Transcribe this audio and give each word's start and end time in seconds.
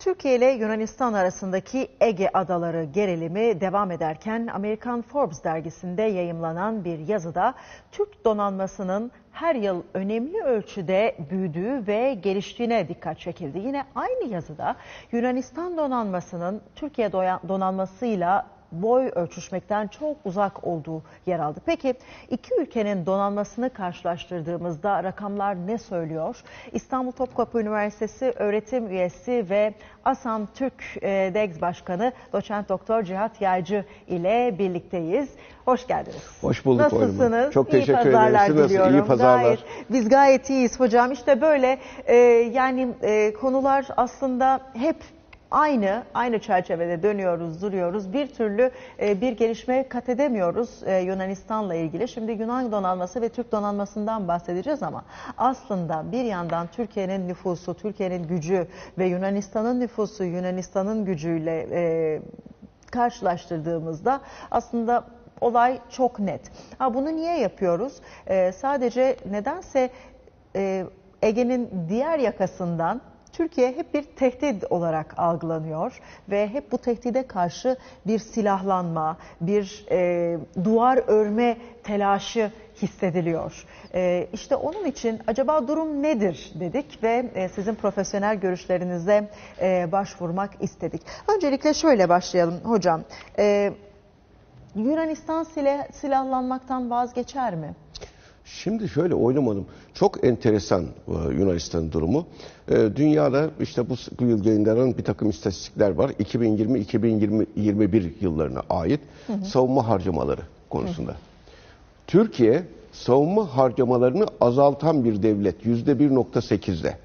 Türkiye 0.00 0.36
ile 0.36 0.50
Yunanistan 0.50 1.12
arasındaki 1.12 1.88
Ege 2.00 2.30
Adaları 2.34 2.84
gerilimi 2.84 3.60
devam 3.60 3.90
ederken 3.90 4.46
Amerikan 4.46 5.02
Forbes 5.02 5.44
dergisinde 5.44 6.02
yayımlanan 6.02 6.84
bir 6.84 6.98
yazıda 6.98 7.54
Türk 7.92 8.24
donanmasının 8.24 9.12
her 9.32 9.54
yıl 9.54 9.82
önemli 9.94 10.42
ölçüde 10.42 11.16
büyüdüğü 11.30 11.86
ve 11.86 12.14
geliştiğine 12.14 12.88
dikkat 12.88 13.18
çekildi. 13.18 13.58
Yine 13.58 13.84
aynı 13.94 14.32
yazıda 14.32 14.76
Yunanistan 15.12 15.76
donanmasının 15.76 16.60
Türkiye 16.74 17.12
donanmasıyla 17.12 18.46
boy 18.72 19.10
ölçüşmekten 19.14 19.86
çok 19.88 20.16
uzak 20.24 20.64
olduğu 20.66 21.02
yer 21.26 21.38
aldı. 21.38 21.60
Peki 21.66 21.94
iki 22.30 22.54
ülkenin 22.60 23.06
donanmasını 23.06 23.70
karşılaştırdığımızda 23.70 25.04
rakamlar 25.04 25.66
ne 25.66 25.78
söylüyor? 25.78 26.42
İstanbul 26.72 27.12
Topkapı 27.12 27.60
Üniversitesi 27.60 28.32
öğretim 28.36 28.88
üyesi 28.90 29.46
ve 29.50 29.74
ASAM 30.04 30.48
Türk 30.54 30.84
e, 31.02 31.30
DEGS 31.34 31.60
Başkanı 31.60 32.12
Doçent 32.32 32.68
Doktor 32.68 33.02
Cihat 33.02 33.40
Yaycı 33.40 33.84
ile 34.08 34.54
birlikteyiz. 34.58 35.28
Hoş 35.64 35.86
geldiniz. 35.86 36.38
Hoş 36.40 36.64
bulduk 36.64 36.92
Nasılsınız? 36.92 37.52
Çok 37.52 37.68
İyi 37.68 37.70
teşekkür 37.70 37.92
ederim. 38.00 38.12
pazarlar 38.12 38.46
Siz 38.46 38.54
nasıl? 38.56 38.68
diliyorum. 38.68 38.94
İyi 38.94 39.04
pazarlar. 39.04 39.42
Gayet, 39.42 39.60
biz 39.90 40.08
gayet 40.08 40.50
iyiyiz 40.50 40.80
hocam. 40.80 41.12
İşte 41.12 41.40
böyle 41.40 41.78
e, 42.06 42.14
yani 42.54 42.88
e, 43.02 43.32
konular 43.32 43.86
aslında 43.96 44.60
hep 44.74 44.96
aynı, 45.50 46.02
aynı 46.14 46.38
çerçevede 46.38 47.02
dönüyoruz, 47.02 47.62
duruyoruz. 47.62 48.12
Bir 48.12 48.26
türlü 48.26 48.70
e, 49.00 49.20
bir 49.20 49.32
gelişme 49.32 49.88
kat 49.88 50.08
edemiyoruz 50.08 50.82
e, 50.86 50.98
Yunanistan'la 50.98 51.74
ilgili. 51.74 52.08
Şimdi 52.08 52.32
Yunan 52.32 52.72
donanması 52.72 53.22
ve 53.22 53.28
Türk 53.28 53.52
donanmasından 53.52 54.28
bahsedeceğiz 54.28 54.82
ama 54.82 55.04
aslında 55.38 56.12
bir 56.12 56.24
yandan 56.24 56.66
Türkiye'nin 56.66 57.28
nüfusu, 57.28 57.74
Türkiye'nin 57.74 58.28
gücü 58.28 58.66
ve 58.98 59.06
Yunanistan'ın 59.06 59.80
nüfusu, 59.80 60.24
Yunanistan'ın 60.24 61.04
gücüyle 61.04 61.66
e, 61.72 62.20
karşılaştırdığımızda 62.90 64.20
aslında 64.50 65.04
olay 65.40 65.78
çok 65.90 66.18
net. 66.18 66.40
Ha, 66.78 66.94
bunu 66.94 67.16
niye 67.16 67.38
yapıyoruz? 67.38 67.92
Ee, 68.26 68.52
sadece 68.52 69.16
nedense 69.30 69.90
e, 70.56 70.86
Ege'nin 71.22 71.70
diğer 71.88 72.18
yakasından 72.18 73.00
Türkiye 73.32 73.72
hep 73.72 73.94
bir 73.94 74.02
tehdit 74.02 74.64
olarak 74.70 75.14
algılanıyor 75.18 76.00
ve 76.30 76.48
hep 76.48 76.72
bu 76.72 76.78
tehdide 76.78 77.26
karşı 77.26 77.76
bir 78.06 78.18
silahlanma, 78.18 79.16
bir 79.40 79.86
e, 79.90 80.38
duvar 80.64 81.00
örme 81.06 81.56
telaşı 81.84 82.50
hissediliyor. 82.82 83.66
E, 83.94 84.28
işte 84.32 84.56
onun 84.56 84.84
için 84.84 85.18
acaba 85.26 85.68
durum 85.68 86.02
nedir 86.02 86.52
dedik 86.60 87.02
ve 87.02 87.30
e, 87.34 87.48
sizin 87.48 87.74
profesyonel 87.74 88.36
görüşlerinize 88.36 89.30
e, 89.60 89.92
başvurmak 89.92 90.50
istedik. 90.60 91.02
Öncelikle 91.34 91.74
şöyle 91.74 92.08
başlayalım 92.08 92.60
hocam. 92.64 93.02
E, 93.38 93.72
Yunanistan 94.74 95.42
silah, 95.42 95.92
silahlanmaktan 95.92 96.90
vazgeçer 96.90 97.54
mi? 97.54 97.74
Şimdi 98.58 98.88
şöyle 98.88 99.14
oynamadım. 99.14 99.66
Çok 99.94 100.24
enteresan 100.24 100.84
e, 100.84 101.12
Yunanistan 101.38 101.92
durumu. 101.92 102.26
E, 102.68 102.76
dünyada 102.96 103.50
işte 103.60 103.82
bu 103.90 104.24
yıl 104.24 104.44
yayınlanan 104.44 104.98
bir 104.98 105.04
takım 105.04 105.30
istatistikler 105.30 105.90
var. 105.90 106.10
2020-2021 106.10 108.08
yıllarına 108.20 108.62
ait 108.70 109.00
savunma 109.44 109.88
harcamaları 109.88 110.40
konusunda. 110.70 111.14
Türkiye 112.06 112.62
savunma 112.92 113.56
harcamalarını 113.56 114.26
azaltan 114.40 115.04
bir 115.04 115.22
devlet. 115.22 115.66
Yüzde 115.66 115.92
1.8'de. 115.92 116.96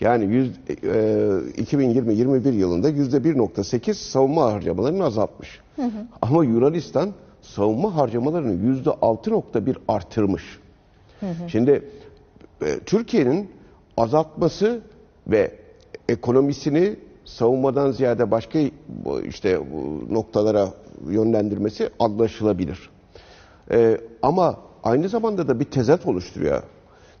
Yani 0.00 0.24
yüz- 0.24 0.56
e, 0.68 1.62
2020-21 1.62 2.52
yılında 2.52 2.88
yüzde 2.88 3.16
1.8 3.24 3.94
savunma 3.94 4.52
harcamalarını 4.52 5.04
azaltmış. 5.04 5.60
Ama 6.22 6.44
Yunanistan 6.44 7.10
savunma 7.42 7.94
harcamalarını 7.96 8.66
yüzde 8.68 8.90
6.1 8.90 9.76
artırmış. 9.88 10.58
Şimdi 11.48 11.82
e, 12.62 12.78
Türkiye'nin 12.78 13.50
azaltması 13.96 14.80
ve 15.26 15.50
ekonomisini 16.08 16.96
savunmadan 17.24 17.90
ziyade 17.90 18.30
başka 18.30 18.58
işte 19.28 19.60
noktalara 20.10 20.68
yönlendirmesi 21.08 21.90
anlaşılabilir. 21.98 22.90
Ee, 23.70 24.00
ama 24.22 24.58
aynı 24.84 25.08
zamanda 25.08 25.48
da 25.48 25.60
bir 25.60 25.64
tezat 25.64 26.06
oluşturuyor. 26.06 26.62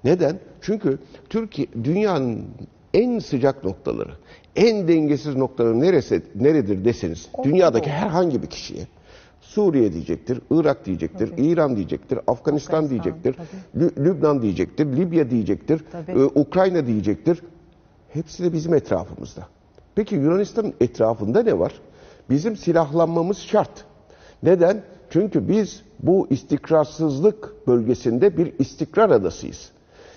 Neden? 0.04 0.38
Çünkü 0.60 0.98
Türkiye 1.28 1.68
dünyanın 1.84 2.44
en 2.94 3.18
sıcak 3.18 3.64
noktaları, 3.64 4.12
en 4.56 4.88
dengesiz 4.88 5.36
noktaları 5.36 5.80
neresi 5.80 6.22
neredir 6.34 6.84
deseniz 6.84 7.28
dünyadaki 7.44 7.90
herhangi 7.90 8.42
bir 8.42 8.46
kişiye 8.46 8.86
Suriye 9.46 9.92
diyecektir, 9.92 10.40
Irak 10.50 10.86
diyecektir, 10.86 11.32
İran 11.38 11.76
diyecektir, 11.76 12.18
Afganistan, 12.26 12.78
Afganistan, 12.84 12.90
diyecektir, 12.90 13.36
Lü- 13.76 14.04
Lübnan 14.04 14.42
diyecektir, 14.42 14.86
Libya 14.96 15.30
diyecektir, 15.30 15.80
Tabii. 15.92 16.12
e, 16.20 16.24
Ukrayna 16.24 16.86
diyecektir. 16.86 17.42
Hepsi 18.12 18.44
de 18.44 18.52
bizim 18.52 18.74
etrafımızda. 18.74 19.46
Peki 19.94 20.14
Yunanistan'ın 20.14 20.74
etrafında 20.80 21.42
ne 21.42 21.58
var? 21.58 21.72
Bizim 22.30 22.56
silahlanmamız 22.56 23.38
şart. 23.38 23.84
Neden? 24.42 24.82
Çünkü 25.10 25.48
biz 25.48 25.82
bu 26.02 26.26
istikrarsızlık 26.30 27.66
bölgesinde 27.66 28.36
bir 28.36 28.52
istikrar 28.58 29.10
adasıyız. 29.10 29.70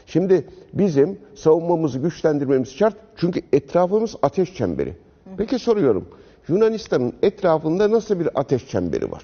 Şimdi 0.06 0.48
bizim 0.74 1.18
savunmamızı 1.36 2.00
güçlendirmemiz 2.00 2.70
şart. 2.70 2.96
Çünkü 3.16 3.42
etrafımız 3.54 4.16
ateş 4.22 4.56
çemberi. 4.56 4.96
Peki 5.38 5.60
soruyorum. 5.60 6.08
Yunanistan'ın 6.50 7.14
etrafında 7.22 7.92
nasıl 7.92 8.20
bir 8.20 8.30
ateş 8.36 8.68
çemberi 8.68 9.12
var? 9.12 9.24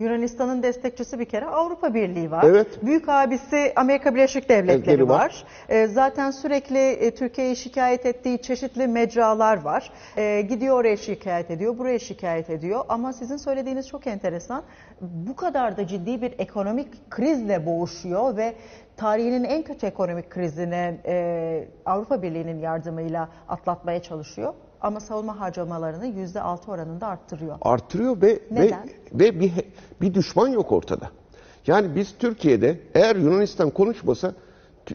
Yunanistan'ın 0.00 0.62
destekçisi 0.62 1.18
bir 1.18 1.24
kere 1.24 1.46
Avrupa 1.46 1.94
Birliği 1.94 2.30
var. 2.30 2.44
Evet. 2.44 2.66
Büyük 2.82 3.08
abisi 3.08 3.72
Amerika 3.76 4.14
Birleşik 4.14 4.48
Devletleri 4.48 5.08
var. 5.08 5.18
var. 5.18 5.44
Ee, 5.68 5.86
zaten 5.86 6.30
sürekli 6.30 6.78
e, 6.78 7.14
Türkiye'yi 7.14 7.56
şikayet 7.56 8.06
ettiği 8.06 8.42
çeşitli 8.42 8.86
mecralar 8.86 9.62
var. 9.62 9.92
Ee, 10.16 10.40
gidiyor 10.48 10.76
oraya 10.80 10.96
şikayet 10.96 11.50
ediyor, 11.50 11.78
buraya 11.78 11.98
şikayet 11.98 12.50
ediyor. 12.50 12.84
Ama 12.88 13.12
sizin 13.12 13.36
söylediğiniz 13.36 13.88
çok 13.88 14.06
enteresan. 14.06 14.62
Bu 15.00 15.36
kadar 15.36 15.76
da 15.76 15.86
ciddi 15.86 16.22
bir 16.22 16.34
ekonomik 16.38 17.10
krizle 17.10 17.66
boğuşuyor 17.66 18.36
ve 18.36 18.54
tarihinin 18.96 19.44
en 19.44 19.62
kötü 19.62 19.86
ekonomik 19.86 20.30
krizini 20.30 21.00
e, 21.06 21.68
Avrupa 21.86 22.22
Birliği'nin 22.22 22.58
yardımıyla 22.58 23.28
atlatmaya 23.48 24.02
çalışıyor. 24.02 24.54
Ama 24.80 25.00
savunma 25.00 25.40
harcamalarını 25.40 26.06
%6 26.06 26.70
oranında 26.70 27.06
arttırıyor. 27.06 27.58
artırıyor 27.60 28.22
ve 28.22 28.26
ve, 28.26 28.40
Neden? 28.50 28.88
ve 29.14 29.40
bir 29.40 29.52
bir 30.00 30.14
düşman 30.14 30.48
yok 30.48 30.72
ortada. 30.72 31.10
Yani 31.66 31.94
biz 31.96 32.14
Türkiye'de 32.18 32.80
eğer 32.94 33.16
Yunanistan 33.16 33.70
konuşmasa 33.70 34.32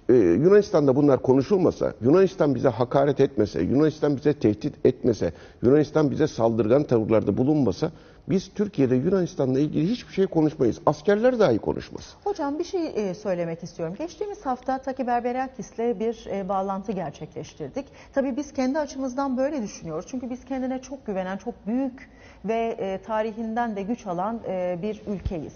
e, 0.09 0.13
Yunanistan'da 0.13 0.95
bunlar 0.95 1.21
konuşulmasa, 1.21 1.93
Yunanistan 2.01 2.55
bize 2.55 2.69
hakaret 2.69 3.19
etmese, 3.19 3.61
Yunanistan 3.61 4.17
bize 4.17 4.33
tehdit 4.33 4.85
etmese, 4.85 5.33
Yunanistan 5.61 6.11
bize 6.11 6.27
saldırgan 6.27 6.83
tavırlarda 6.83 7.37
bulunmasa 7.37 7.91
biz 8.29 8.53
Türkiye'de 8.53 8.95
Yunanistan'la 8.95 9.59
ilgili 9.59 9.89
hiçbir 9.89 10.13
şey 10.13 10.27
konuşmayız. 10.27 10.79
Askerler 10.85 11.39
dahi 11.39 11.59
konuşmaz. 11.59 12.15
Hocam 12.23 12.59
bir 12.59 12.63
şey 12.63 13.09
e, 13.09 13.13
söylemek 13.13 13.63
istiyorum. 13.63 13.95
Geçtiğimiz 13.97 14.45
hafta 14.45 14.77
Taki 14.77 15.07
Berberakis'le 15.07 15.99
bir 15.99 16.27
e, 16.31 16.49
bağlantı 16.49 16.91
gerçekleştirdik. 16.91 17.85
Tabii 18.13 18.37
biz 18.37 18.53
kendi 18.53 18.79
açımızdan 18.79 19.37
böyle 19.37 19.61
düşünüyoruz. 19.61 20.05
Çünkü 20.09 20.29
biz 20.29 20.45
kendine 20.45 20.81
çok 20.81 21.05
güvenen, 21.05 21.37
çok 21.37 21.67
büyük 21.67 22.09
ve 22.45 22.75
e, 22.79 23.01
tarihinden 23.01 23.75
de 23.75 23.81
güç 23.81 24.07
alan 24.07 24.39
bir 24.81 25.01
ülkeyiz. 25.07 25.53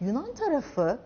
Yunan 0.00 0.34
tarafı 0.34 0.98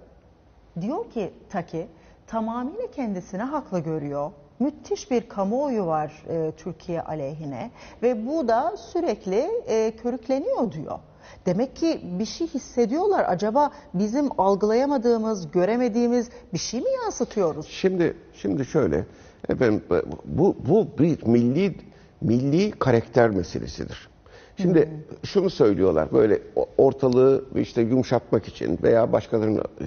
diyor 0.81 1.11
ki 1.11 1.31
Taki 1.51 1.87
tamamıyla 2.27 2.91
kendisine 2.91 3.43
haklı 3.43 3.81
görüyor. 3.81 4.31
Müthiş 4.61 5.11
bir 5.11 5.29
kamuoyu 5.29 5.87
var 5.87 6.23
e, 6.29 6.53
Türkiye 6.57 7.03
aleyhine 7.03 7.71
ve 8.03 8.27
bu 8.27 8.49
da 8.49 8.77
sürekli 8.77 9.51
e, 9.69 9.93
körükleniyor 10.03 10.73
diyor. 10.73 10.99
Demek 11.47 11.77
ki 11.77 12.01
bir 12.03 12.25
şey 12.25 12.47
hissediyorlar. 12.47 13.25
Acaba 13.29 13.71
bizim 13.95 14.41
algılayamadığımız, 14.41 15.51
göremediğimiz 15.51 16.29
bir 16.53 16.59
şey 16.59 16.81
mi 16.81 16.91
yansıtıyoruz? 17.03 17.67
Şimdi 17.67 18.17
şimdi 18.35 18.65
şöyle 18.65 19.07
efendim 19.49 19.83
bu 20.25 20.57
bu 20.69 20.89
bir 20.99 21.27
milli 21.27 21.75
milli 22.21 22.71
karakter 22.71 23.31
meselesidir. 23.31 24.09
Şimdi 24.57 24.89
şunu 25.25 25.51
söylüyorlar 25.51 26.13
böyle 26.13 26.43
ortalığı 26.79 27.45
işte 27.57 27.83
yumuşatmak 27.83 28.49
için 28.49 28.79
veya 28.83 29.13
başkalarının 29.13 29.59
e, 29.59 29.85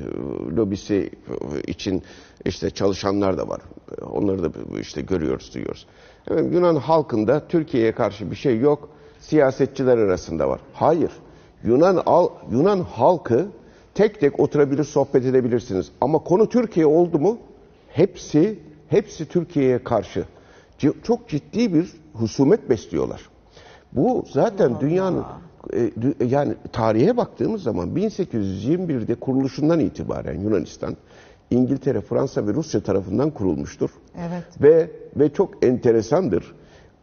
lobisi 0.56 1.12
için 1.68 2.04
işte 2.46 2.70
çalışanlar 2.70 3.38
da 3.38 3.48
var. 3.48 3.62
Onları 4.02 4.44
da 4.44 4.80
işte 4.80 5.02
görüyoruz, 5.02 5.54
duyuyoruz. 5.54 5.88
Efendim, 6.28 6.54
Yunan 6.54 6.76
halkında 6.76 7.48
Türkiye'ye 7.48 7.92
karşı 7.92 8.32
bir 8.32 8.36
şey 8.36 8.60
yok. 8.60 8.90
Siyasetçiler 9.20 9.98
arasında 9.98 10.50
var. 10.50 10.60
Hayır. 10.74 11.12
Yunan 11.64 12.04
al, 12.06 12.30
Yunan 12.52 12.80
halkı 12.80 13.48
tek 13.94 14.20
tek 14.20 14.40
oturabilir, 14.40 14.84
sohbet 14.84 15.26
edebilirsiniz. 15.26 15.92
Ama 16.02 16.20
konu 16.20 16.50
Türkiye 16.50 16.86
oldu 16.86 17.20
mu 17.20 17.38
hepsi 17.90 18.60
hepsi 18.88 19.28
Türkiye'ye 19.28 19.84
karşı. 19.84 20.26
Çok 21.04 21.30
ciddi 21.30 21.74
bir 21.74 21.94
husumet 22.14 22.70
besliyorlar. 22.70 23.29
Bu 23.94 24.26
zaten 24.32 24.80
dünyanın 24.80 25.24
e, 25.74 25.78
dü- 25.78 26.26
yani 26.26 26.54
tarihe 26.72 27.18
baktığımız 27.18 27.64
zaman 27.64 27.90
1821'de 27.96 29.16
kuruluşundan 29.16 29.80
itibaren 29.80 30.40
Yunanistan 30.42 30.98
İngiltere, 31.52 32.02
Fransa 32.02 32.48
ve 32.48 32.54
Rusya 32.54 32.82
tarafından 32.84 33.30
kurulmuştur. 33.32 33.90
Evet. 34.18 34.44
Ve 34.62 34.92
ve 35.16 35.34
çok 35.34 35.66
enteresandır. 35.66 36.56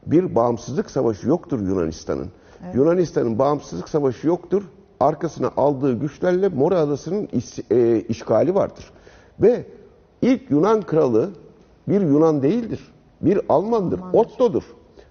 Bir 0.06 0.34
bağımsızlık 0.34 0.90
savaşı 0.90 1.28
yoktur 1.28 1.60
Yunanistan'ın. 1.60 2.28
Yunanistan'ın 2.74 3.38
bağımsızlık 3.38 3.88
savaşı 3.88 4.26
yoktur. 4.26 4.62
Arkasına 5.00 5.50
aldığı 5.56 6.00
güçlerle 6.00 6.48
Mora 6.48 6.78
Adası'nın 6.78 7.26
is- 7.26 7.74
e, 7.74 8.00
işgali 8.00 8.54
vardır. 8.54 8.90
Ve 9.42 9.64
ilk 10.22 10.50
Yunan 10.50 10.82
kralı 10.82 11.30
bir 11.88 12.00
Yunan 12.00 12.42
değildir. 12.42 12.80
Bir 13.20 13.40
Almandır. 13.48 14.00
Otto'dur. 14.12 14.62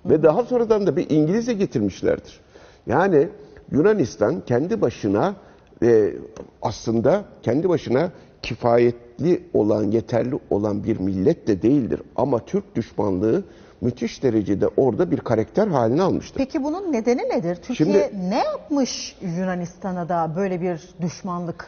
Ve 0.05 0.23
daha 0.23 0.43
sonradan 0.43 0.87
da 0.87 0.95
bir 0.95 1.09
İngiliz'e 1.09 1.53
getirmişlerdir. 1.53 2.39
Yani 2.87 3.27
Yunanistan 3.71 4.41
kendi 4.45 4.81
başına 4.81 5.35
e, 5.83 6.13
aslında 6.61 7.25
kendi 7.43 7.69
başına 7.69 8.11
kifayetli 8.41 9.43
olan, 9.53 9.83
yeterli 9.91 10.39
olan 10.49 10.83
bir 10.83 10.99
millet 10.99 11.47
de 11.47 11.61
değildir. 11.61 12.01
Ama 12.15 12.45
Türk 12.45 12.75
düşmanlığı 12.75 13.43
müthiş 13.81 14.23
derecede 14.23 14.67
orada 14.77 15.11
bir 15.11 15.17
karakter 15.17 15.67
haline 15.67 16.01
almıştır. 16.01 16.37
Peki 16.37 16.63
bunun 16.63 16.91
nedeni 16.91 17.21
nedir? 17.21 17.55
Türkiye 17.55 17.75
Şimdi- 18.09 18.29
ne 18.29 18.37
yapmış 18.37 19.15
Yunanistan'a 19.37 20.09
da 20.09 20.33
böyle 20.35 20.61
bir 20.61 20.89
düşmanlık 21.01 21.67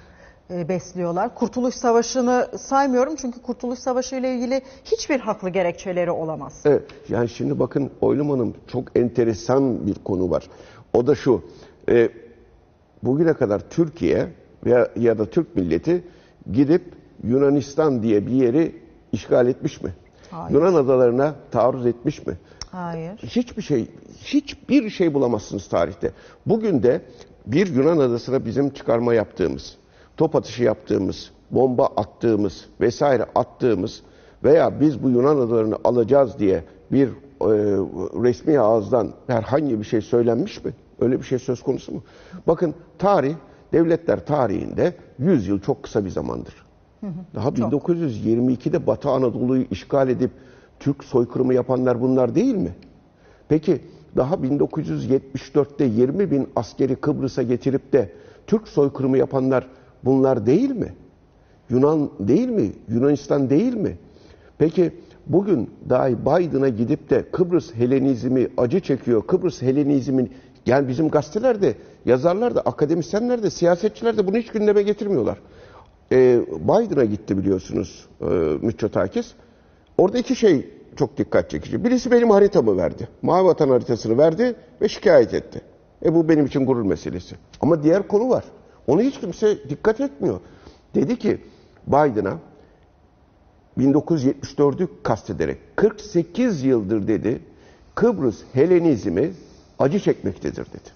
besliyorlar? 0.50 1.36
Kurtuluş 1.36 1.76
Savaşı'nı 1.76 2.48
saymıyorum 2.58 3.16
çünkü 3.16 3.42
Kurtuluş 3.42 3.80
Savaşı 3.80 4.16
ile 4.16 4.36
ilgili 4.36 4.62
hiçbir 4.84 5.20
haklı 5.20 5.50
gerekçeleri 5.50 6.12
olamaz. 6.12 6.62
Evet, 6.66 6.84
yani 7.10 7.30
şimdi 7.30 7.60
bakın 7.60 7.92
Oylum 8.02 8.30
Hanım 8.30 8.54
çok 8.68 8.98
enteresan 8.98 9.88
bir 9.88 9.96
konu 9.96 10.30
var. 10.30 10.50
O 10.94 11.08
da 11.08 11.16
şu, 11.16 11.44
e, 11.90 12.10
bugüne 13.04 13.34
kadar 13.34 13.70
Türkiye 13.70 14.28
veya 14.66 14.92
ya 14.96 15.18
da 15.18 15.30
Türk 15.30 15.56
milleti 15.56 16.04
gidip 16.52 16.84
Yunanistan 17.24 18.04
diye 18.04 18.28
bir 18.28 18.32
yeri 18.32 18.76
işgal 19.12 19.48
etmiş 19.48 19.82
mi? 19.82 19.94
Hayır. 20.32 20.56
Yunan 20.56 20.74
adalarına 20.74 21.36
taarruz 21.52 21.86
etmiş 21.86 22.28
mi? 22.28 22.38
Hayır. 22.72 23.18
Hiçbir 23.18 23.62
şey, 23.62 23.88
hiçbir 24.24 24.90
şey 24.90 25.14
bulamazsınız 25.14 25.68
tarihte. 25.70 26.12
Bugün 26.46 26.84
de 26.84 27.02
bir 27.46 27.68
Yunan 27.76 27.98
adasına 27.98 28.46
bizim 28.46 28.70
çıkarma 28.70 29.14
yaptığımız, 29.14 29.78
top 30.18 30.36
atışı 30.36 30.64
yaptığımız, 30.64 31.32
bomba 31.52 31.86
attığımız 31.86 32.66
vesaire 32.82 33.26
attığımız 33.36 34.02
veya 34.44 34.80
biz 34.80 35.04
bu 35.04 35.10
Yunan 35.10 35.38
adalarını 35.38 35.78
alacağız 35.84 36.40
diye 36.40 36.64
bir 36.92 37.08
e, 37.08 37.14
resmi 38.24 38.60
ağızdan 38.60 39.14
herhangi 39.28 39.80
bir 39.80 39.86
şey 39.86 40.02
söylenmiş 40.02 40.66
mi? 40.66 40.74
Öyle 41.00 41.20
bir 41.20 41.24
şey 41.24 41.40
söz 41.40 41.64
konusu 41.64 41.92
mu? 41.92 42.04
Bakın 42.48 42.74
tarih, 42.98 43.36
devletler 43.74 44.26
tarihinde 44.26 44.94
100 45.20 45.48
yıl 45.48 45.60
çok 45.60 45.84
kısa 45.84 46.06
bir 46.06 46.10
zamandır. 46.10 46.68
Daha 47.36 47.50
1922'de 47.50 48.88
Batı 48.88 49.10
Anadolu'yu 49.10 49.66
işgal 49.72 50.10
edip 50.10 50.32
Türk 50.80 51.04
soykırımı 51.04 51.54
yapanlar 51.54 52.02
bunlar 52.02 52.36
değil 52.36 52.56
mi? 52.56 52.76
Peki 53.50 53.82
daha 54.16 54.36
1974'te 54.36 55.86
20 55.86 56.32
bin 56.32 56.50
askeri 56.56 56.96
Kıbrıs'a 56.96 57.44
getirip 57.44 57.94
de 57.94 58.12
Türk 58.48 58.68
soykırımı 58.68 59.18
yapanlar 59.18 59.68
bunlar 60.06 60.46
değil 60.46 60.72
mi? 60.72 60.94
Yunan 61.70 62.10
değil 62.20 62.50
mi? 62.50 62.72
Yunanistan 62.90 63.50
değil 63.50 63.74
mi? 63.74 63.98
Peki 64.58 64.92
bugün 65.28 65.70
dahi 65.90 66.18
Biden'a 66.18 66.70
gidip 66.70 67.10
de 67.10 67.26
Kıbrıs 67.32 67.74
Helenizmi 67.74 68.48
acı 68.58 68.80
çekiyor. 68.80 69.28
Kıbrıs 69.28 69.62
Helenizmin 69.62 70.32
yani 70.66 70.88
bizim 70.88 71.10
gazetelerde, 71.10 71.76
yazarlar 72.06 72.56
da, 72.56 72.62
akademisyenler 72.62 73.44
de, 73.44 73.50
siyasetçiler 73.50 74.18
de 74.18 74.28
bunu 74.28 74.38
hiç 74.38 74.48
gündeme 74.48 74.84
getirmiyorlar. 74.84 75.38
Ee, 76.12 76.42
Biden'a 76.48 77.06
gitti 77.06 77.38
biliyorsunuz 77.38 78.06
e, 78.22 78.26
Mitsotakis. 78.62 79.34
Orada 79.98 80.18
iki 80.18 80.36
şey 80.36 80.70
çok 80.96 81.18
dikkat 81.18 81.50
çekici. 81.50 81.84
Birisi 81.84 82.12
benim 82.12 82.30
haritamı 82.30 82.78
verdi. 82.78 83.08
Mavi 83.22 83.46
Vatan 83.46 83.70
haritasını 83.70 84.18
verdi 84.18 84.56
ve 84.82 84.90
şikayet 84.90 85.34
etti. 85.34 85.62
E 86.06 86.16
bu 86.16 86.30
benim 86.30 86.46
için 86.46 86.66
gurur 86.66 86.86
meselesi. 86.86 87.36
Ama 87.62 87.84
diğer 87.84 88.08
konu 88.08 88.30
var. 88.30 88.44
Onu 88.88 89.02
hiç 89.02 89.20
kimse 89.20 89.70
dikkat 89.70 90.02
etmiyor. 90.02 90.40
Dedi 90.96 91.20
ki 91.20 91.42
Biden'a 91.88 92.38
1974'ü 93.78 94.88
kastederek 95.04 95.58
48 95.76 96.64
yıldır 96.64 97.08
dedi 97.08 97.40
Kıbrıs 97.96 98.44
Helenizmi 98.54 99.32
acı 99.80 100.00
çekmektedir 100.00 100.66
dedi. 100.66 100.90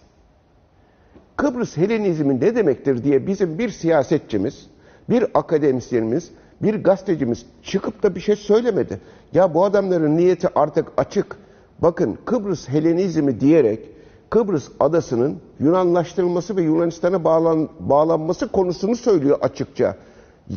Kıbrıs 1.37 1.77
Helenizmi 1.77 2.39
ne 2.39 2.55
demektir 2.55 3.03
diye 3.03 3.27
bizim 3.27 3.59
bir 3.59 3.69
siyasetçimiz, 3.69 4.67
bir 5.09 5.25
akademisyenimiz, 5.33 6.31
bir 6.61 6.83
gazetecimiz 6.83 7.45
çıkıp 7.63 8.03
da 8.03 8.15
bir 8.15 8.19
şey 8.19 8.35
söylemedi. 8.35 8.99
Ya 9.33 9.53
bu 9.53 9.65
adamların 9.65 10.17
niyeti 10.17 10.47
artık 10.55 10.87
açık. 10.97 11.37
Bakın 11.79 12.17
Kıbrıs 12.25 12.69
Helenizmi 12.69 13.39
diyerek 13.39 13.89
Kıbrıs 14.31 14.69
adasının 14.79 15.37
Yunanlaştırılması 15.59 16.55
ve 16.57 16.61
Yunanistan'a 16.61 17.23
bağlan, 17.23 17.69
bağlanması 17.79 18.47
konusunu 18.47 18.95
söylüyor 18.95 19.37
açıkça. 19.41 19.95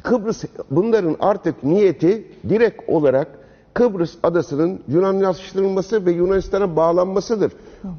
Kıbrıs 0.02 0.44
bunların 0.70 1.16
artık 1.20 1.64
niyeti 1.64 2.26
direkt 2.48 2.88
olarak 2.88 3.28
Kıbrıs 3.74 4.14
adasının 4.22 4.80
Yunanlaştırılması 4.88 6.06
ve 6.06 6.12
Yunanistan'a 6.12 6.76
bağlanmasıdır. 6.76 7.52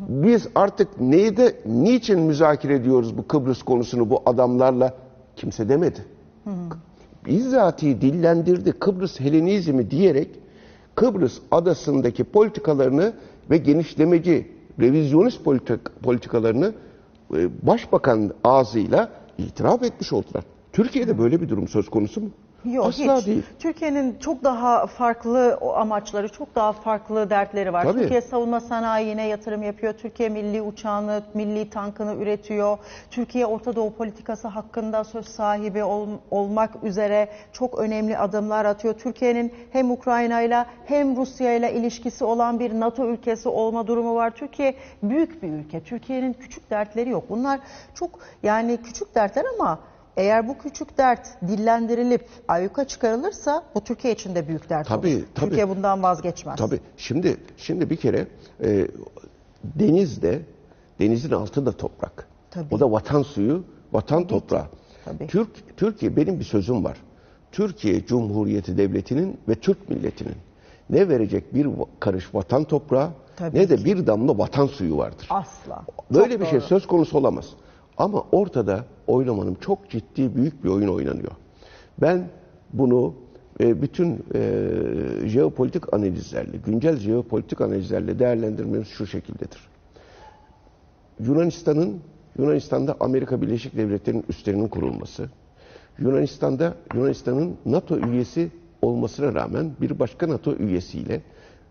Biz 0.09 0.47
artık 0.55 1.01
neyde, 1.01 1.55
niçin 1.65 2.19
müzakere 2.19 2.75
ediyoruz 2.75 3.17
bu 3.17 3.27
Kıbrıs 3.27 3.63
konusunu 3.63 4.09
bu 4.09 4.21
adamlarla? 4.25 4.93
Kimse 5.35 5.69
demedi. 5.69 6.05
Bizzati 7.25 8.01
dillendirdi 8.01 8.71
Kıbrıs 8.71 9.19
Helenizmi 9.19 9.91
diyerek 9.91 10.29
Kıbrıs 10.95 11.39
adasındaki 11.51 12.23
politikalarını 12.23 13.13
ve 13.49 13.57
genişlemeci, 13.57 14.54
revizyonist 14.79 15.43
politik, 15.43 15.79
politikalarını 16.03 16.73
e, 17.33 17.67
başbakan 17.67 18.31
ağzıyla 18.43 19.09
itiraf 19.37 19.83
etmiş 19.83 20.13
oldular. 20.13 20.43
Türkiye'de 20.73 21.17
böyle 21.19 21.41
bir 21.41 21.49
durum 21.49 21.67
söz 21.67 21.89
konusu 21.89 22.21
mu? 22.21 22.29
Yok 22.65 22.85
Asla 22.85 23.17
hiç. 23.17 23.25
değil. 23.27 23.43
Türkiye'nin 23.59 24.17
çok 24.19 24.43
daha 24.43 24.87
farklı 24.87 25.57
amaçları, 25.75 26.29
çok 26.29 26.55
daha 26.55 26.71
farklı 26.73 27.29
dertleri 27.29 27.73
var. 27.73 27.83
Tabii. 27.83 27.99
Türkiye 27.99 28.21
savunma 28.21 28.59
sanayine 28.59 29.27
yatırım 29.27 29.63
yapıyor. 29.63 29.93
Türkiye 29.93 30.29
milli 30.29 30.61
uçağını, 30.61 31.23
milli 31.33 31.69
tankını 31.69 32.15
üretiyor. 32.15 32.77
Türkiye 33.11 33.45
Orta 33.45 33.75
Doğu 33.75 33.93
politikası 33.93 34.47
hakkında 34.47 35.03
söz 35.03 35.25
sahibi 35.25 35.83
ol- 35.83 36.07
olmak 36.31 36.83
üzere 36.83 37.27
çok 37.53 37.79
önemli 37.79 38.17
adımlar 38.17 38.65
atıyor. 38.65 38.93
Türkiye'nin 38.93 39.53
hem 39.71 39.91
Ukrayna 39.91 40.41
ile 40.41 40.65
hem 40.85 41.15
Rusya 41.15 41.53
ile 41.55 41.73
ilişkisi 41.73 42.23
olan 42.25 42.59
bir 42.59 42.79
NATO 42.79 43.05
ülkesi 43.07 43.49
olma 43.49 43.87
durumu 43.87 44.15
var. 44.15 44.29
Türkiye 44.31 44.75
büyük 45.03 45.43
bir 45.43 45.49
ülke. 45.49 45.79
Türkiye'nin 45.83 46.33
küçük 46.33 46.69
dertleri 46.69 47.09
yok. 47.09 47.23
Bunlar 47.29 47.59
çok 47.93 48.09
yani 48.43 48.77
küçük 48.77 49.15
dertler 49.15 49.45
ama 49.59 49.79
eğer 50.17 50.47
bu 50.47 50.57
küçük 50.57 50.97
dert 50.97 51.41
dillendirilip 51.47 52.27
ayyuka 52.47 52.85
çıkarılırsa 52.87 53.63
bu 53.75 53.81
Türkiye 53.83 54.13
için 54.13 54.35
de 54.35 54.47
büyük 54.47 54.69
dert 54.69 54.87
Tabii, 54.87 55.07
olur. 55.15 55.23
tabii. 55.35 55.45
Türkiye 55.49 55.69
bundan 55.69 56.03
vazgeçmez. 56.03 56.59
Tabii. 56.59 56.79
Şimdi 56.97 57.37
şimdi 57.57 57.89
bir 57.89 57.95
kere 57.97 58.27
e, 58.63 58.87
denizde 59.63 60.41
denizin 60.99 61.31
altı 61.31 61.65
da 61.65 61.71
toprak. 61.71 62.27
Tabii. 62.51 62.75
O 62.75 62.79
da 62.79 62.91
vatan 62.91 63.21
suyu, 63.21 63.63
vatan 63.93 64.27
toprağı. 64.27 64.65
Tabii. 65.05 65.27
Türk 65.27 65.77
Türkiye 65.77 66.15
benim 66.15 66.39
bir 66.39 66.45
sözüm 66.45 66.83
var. 66.83 66.97
Türkiye 67.51 68.05
Cumhuriyeti 68.05 68.77
Devleti'nin 68.77 69.37
ve 69.47 69.55
Türk 69.55 69.89
milletinin 69.89 70.35
ne 70.89 71.09
verecek 71.09 71.53
bir 71.53 71.67
karış 71.99 72.35
vatan 72.35 72.63
toprağı 72.63 73.09
Tabii 73.35 73.57
ne 73.57 73.69
de 73.69 73.85
bir 73.85 74.07
damla 74.07 74.37
vatan 74.37 74.67
suyu 74.67 74.97
vardır. 74.97 75.27
Asla. 75.29 75.83
Böyle 76.11 76.33
Çok 76.33 76.41
bir 76.41 76.45
şey 76.45 76.59
doğru. 76.59 76.67
söz 76.67 76.87
konusu 76.87 77.17
olamaz. 77.17 77.45
Ama 77.97 78.23
ortada 78.31 78.85
oynamanın 79.07 79.55
çok 79.55 79.89
ciddi 79.89 80.35
büyük 80.35 80.63
bir 80.63 80.69
oyun 80.69 80.87
oynanıyor. 80.87 81.31
Ben 82.01 82.27
bunu 82.73 83.13
e, 83.59 83.81
bütün 83.81 84.25
e, 84.35 84.69
jeopolitik 85.25 85.93
analizlerle, 85.93 86.57
güncel 86.65 86.97
jeopolitik 86.97 87.61
analizlerle 87.61 88.19
değerlendirmemiz 88.19 88.87
şu 88.87 89.07
şekildedir. 89.07 89.59
Yunanistan'ın 91.19 91.99
Yunanistan'da 92.39 92.95
Amerika 92.99 93.41
Birleşik 93.41 93.77
Devletleri'nin 93.77 94.25
üslerinin 94.29 94.67
kurulması, 94.67 95.29
Yunanistan'da 95.99 96.75
Yunanistan'ın 96.93 97.55
NATO 97.65 97.97
üyesi 97.97 98.51
olmasına 98.81 99.33
rağmen 99.33 99.71
bir 99.81 99.99
başka 99.99 100.29
NATO 100.29 100.55
üyesiyle 100.55 101.21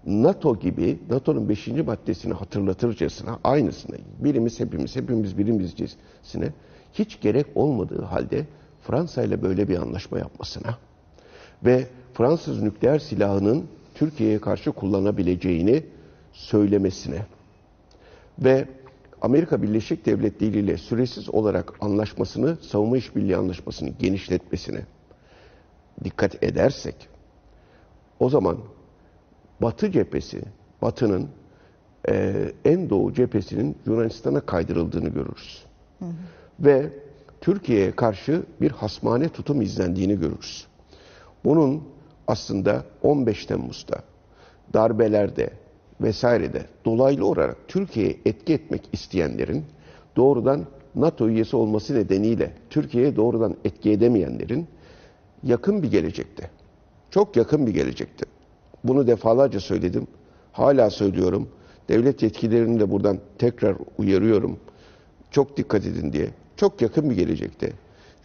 NATO 0.06 0.58
gibi 0.58 0.98
NATO'nun 1.10 1.48
5. 1.48 1.68
maddesini 1.68 2.32
hatırlatırcasına 2.32 3.38
aynısına 3.44 3.96
birimiz 4.18 4.60
hepimiz 4.60 4.96
hepimiz 4.96 5.38
birimizcesine 5.38 6.52
hiç 6.94 7.20
gerek 7.20 7.46
olmadığı 7.54 8.02
halde 8.02 8.46
Fransa 8.82 9.22
ile 9.22 9.42
böyle 9.42 9.68
bir 9.68 9.76
anlaşma 9.78 10.18
yapmasına 10.18 10.78
ve 11.64 11.86
Fransız 12.14 12.62
nükleer 12.62 12.98
silahının 12.98 13.66
Türkiye'ye 13.94 14.40
karşı 14.40 14.72
kullanabileceğini 14.72 15.82
söylemesine 16.32 17.26
ve 18.38 18.68
Amerika 19.22 19.62
Birleşik 19.62 20.06
Devletleri 20.06 20.58
ile 20.58 20.76
süresiz 20.76 21.30
olarak 21.34 21.72
anlaşmasını, 21.80 22.56
savunma 22.56 22.96
işbirliği 22.96 23.36
anlaşmasını 23.36 23.88
genişletmesine 23.88 24.80
dikkat 26.04 26.44
edersek 26.44 27.08
o 28.20 28.28
zaman 28.28 28.58
Batı 29.62 29.90
cephesi, 29.92 30.42
Batı'nın 30.82 31.28
eee, 32.08 32.52
en 32.64 32.90
doğu 32.90 33.12
cephesinin 33.14 33.76
Yunanistan'a 33.86 34.40
kaydırıldığını 34.40 35.08
görürüz. 35.08 35.64
Ve 36.60 36.90
Türkiye'ye 37.40 37.90
karşı 37.90 38.42
bir 38.60 38.70
hasmane 38.70 39.28
tutum 39.28 39.62
izlendiğini 39.62 40.18
görürüz. 40.20 40.66
Bunun 41.44 41.82
aslında 42.26 42.84
15 43.02 43.46
Temmuz'da 43.46 43.98
darbelerde 44.74 45.50
vesairede 46.00 46.62
dolaylı 46.84 47.26
olarak 47.26 47.56
Türkiye'ye 47.68 48.16
etki 48.24 48.52
etmek 48.52 48.88
isteyenlerin 48.92 49.64
doğrudan 50.16 50.66
NATO 50.94 51.28
üyesi 51.28 51.56
olması 51.56 51.94
nedeniyle 51.94 52.52
Türkiye'ye 52.70 53.16
doğrudan 53.16 53.56
etki 53.64 53.90
edemeyenlerin 53.90 54.66
yakın 55.42 55.82
bir 55.82 55.90
gelecekte, 55.90 56.50
çok 57.10 57.36
yakın 57.36 57.66
bir 57.66 57.74
gelecekte. 57.74 58.26
Bunu 58.84 59.06
defalarca 59.06 59.60
söyledim, 59.60 60.06
hala 60.52 60.90
söylüyorum. 60.90 61.48
Devlet 61.88 62.22
yetkililerini 62.22 62.80
de 62.80 62.90
buradan 62.90 63.18
tekrar 63.38 63.76
uyarıyorum. 63.98 64.58
Çok 65.30 65.56
dikkat 65.56 65.86
edin 65.86 66.12
diye. 66.12 66.30
Çok 66.56 66.82
yakın 66.82 67.10
bir 67.10 67.16
gelecekte 67.16 67.72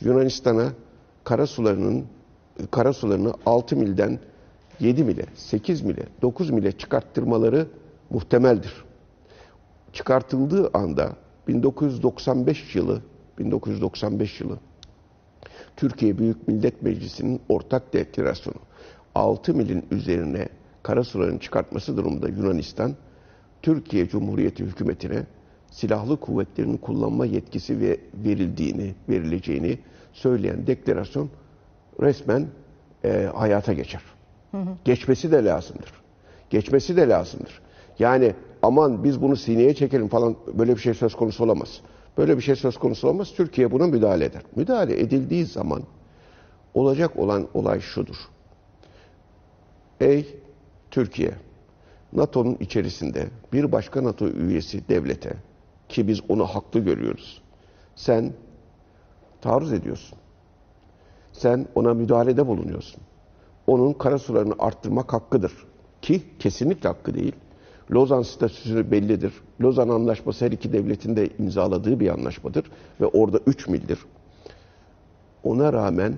Yunanistan'a 0.02 0.70
karasularının 1.24 2.06
karasularını 2.72 3.34
6 3.46 3.76
milden 3.76 4.20
7 4.80 5.04
mile, 5.04 5.26
8 5.36 5.82
mile, 5.82 6.04
9 6.22 6.50
mile 6.50 6.72
çıkarttırmaları 6.72 7.68
muhtemeldir. 8.10 8.74
Çıkartıldığı 9.94 10.70
anda 10.74 11.16
1995 11.48 12.76
yılı 12.76 13.02
1995 13.40 14.42
yılı 14.42 14.58
Türkiye 15.78 16.18
Büyük 16.18 16.48
Millet 16.48 16.82
Meclisi'nin 16.82 17.42
ortak 17.50 17.94
deklarasyonu 17.94 18.58
6 19.16 19.54
milin 19.54 19.86
üzerine 19.92 20.50
karasularını 20.84 21.40
çıkartması 21.40 21.98
durumunda 21.98 22.30
Yunanistan 22.30 22.96
Türkiye 23.62 24.10
Cumhuriyeti 24.10 24.64
hükümetine 24.64 25.24
silahlı 25.72 26.18
kuvvetlerini 26.18 26.78
kullanma 26.78 27.26
yetkisi 27.26 27.80
ve 27.80 28.00
verildiğini, 28.14 28.96
verileceğini 29.10 29.80
söyleyen 30.14 30.68
deklarasyon 30.68 31.30
resmen 32.02 32.48
e, 33.04 33.30
hayata 33.36 33.74
geçer. 33.74 34.02
Geçmesi 34.86 35.32
de 35.32 35.46
lazımdır. 35.46 35.92
Geçmesi 36.50 36.98
de 36.98 37.10
lazımdır. 37.10 37.62
Yani 38.00 38.34
aman 38.62 39.04
biz 39.04 39.22
bunu 39.22 39.36
sineye 39.36 39.74
çekelim 39.74 40.08
falan 40.08 40.36
böyle 40.54 40.76
bir 40.76 40.82
şey 40.82 40.94
söz 40.94 41.16
konusu 41.16 41.44
olamaz. 41.44 41.82
Böyle 42.18 42.38
bir 42.38 42.42
şey 42.42 42.56
söz 42.56 42.78
konusu 42.78 43.08
olamaz. 43.08 43.34
Türkiye 43.36 43.72
buna 43.72 43.88
müdahale 43.88 44.26
eder. 44.26 44.42
Müdahale 44.56 45.00
edildiği 45.00 45.46
zaman 45.46 45.84
olacak 46.74 47.18
olan 47.20 47.48
olay 47.54 47.80
şudur. 47.80 48.16
Ey 50.00 50.28
Türkiye, 50.92 51.32
NATO'nun 52.14 52.58
içerisinde 52.60 53.28
bir 53.54 53.72
başka 53.72 54.04
NATO 54.04 54.28
üyesi 54.28 54.90
devlete 54.90 55.34
ki 55.90 56.08
biz 56.08 56.22
onu 56.30 56.46
haklı 56.46 56.80
görüyoruz. 56.80 57.42
Sen 57.96 58.34
taarruz 59.42 59.74
ediyorsun. 59.74 60.18
Sen 61.34 61.68
ona 61.76 61.94
müdahalede 61.94 62.48
bulunuyorsun. 62.48 63.02
Onun 63.68 63.94
karasularını 63.94 64.54
arttırmak 64.60 65.14
hakkıdır. 65.14 65.54
Ki 66.02 66.22
kesinlikle 66.40 66.90
hakkı 66.90 67.14
değil. 67.14 67.36
Lozan 67.92 68.22
statüsü 68.22 68.92
bellidir. 68.92 69.34
Lozan 69.62 69.90
Anlaşması 69.90 70.46
her 70.46 70.52
iki 70.52 70.74
devletin 70.74 71.16
de 71.16 71.30
imzaladığı 71.40 72.00
bir 72.00 72.10
anlaşmadır. 72.10 72.66
Ve 73.02 73.06
orada 73.06 73.40
3 73.48 73.68
mildir. 73.68 74.00
Ona 75.44 75.74
rağmen 75.74 76.16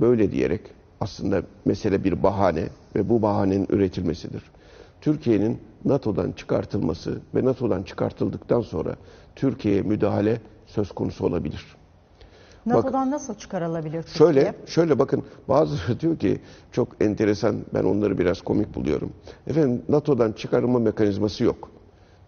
böyle 0.00 0.32
diyerek 0.32 0.60
aslında 1.00 1.42
mesele 1.64 2.04
bir 2.04 2.22
bahane 2.22 2.68
ve 2.96 3.08
bu 3.08 3.22
bahanenin 3.22 3.66
üretilmesidir. 3.70 4.42
Türkiye'nin 5.06 5.58
NATO'dan 5.84 6.32
çıkartılması 6.32 7.20
ve 7.34 7.44
NATO'dan 7.44 7.82
çıkartıldıktan 7.82 8.60
sonra 8.60 8.96
Türkiye'ye 9.36 9.82
müdahale 9.82 10.40
söz 10.66 10.92
konusu 10.92 11.26
olabilir. 11.26 11.76
NATO'dan 12.66 13.10
nasıl 13.10 13.34
çıkarılabilir 13.34 14.02
Türkiye? 14.02 14.28
Şöyle, 14.28 14.54
şöyle 14.66 14.98
bakın 14.98 15.22
bazıları 15.48 16.00
diyor 16.00 16.18
ki 16.18 16.40
çok 16.72 16.88
enteresan 17.00 17.56
ben 17.74 17.84
onları 17.84 18.18
biraz 18.18 18.40
komik 18.40 18.74
buluyorum. 18.74 19.12
Efendim 19.46 19.82
NATO'dan 19.88 20.32
çıkarılma 20.32 20.78
mekanizması 20.78 21.44
yok. 21.44 21.70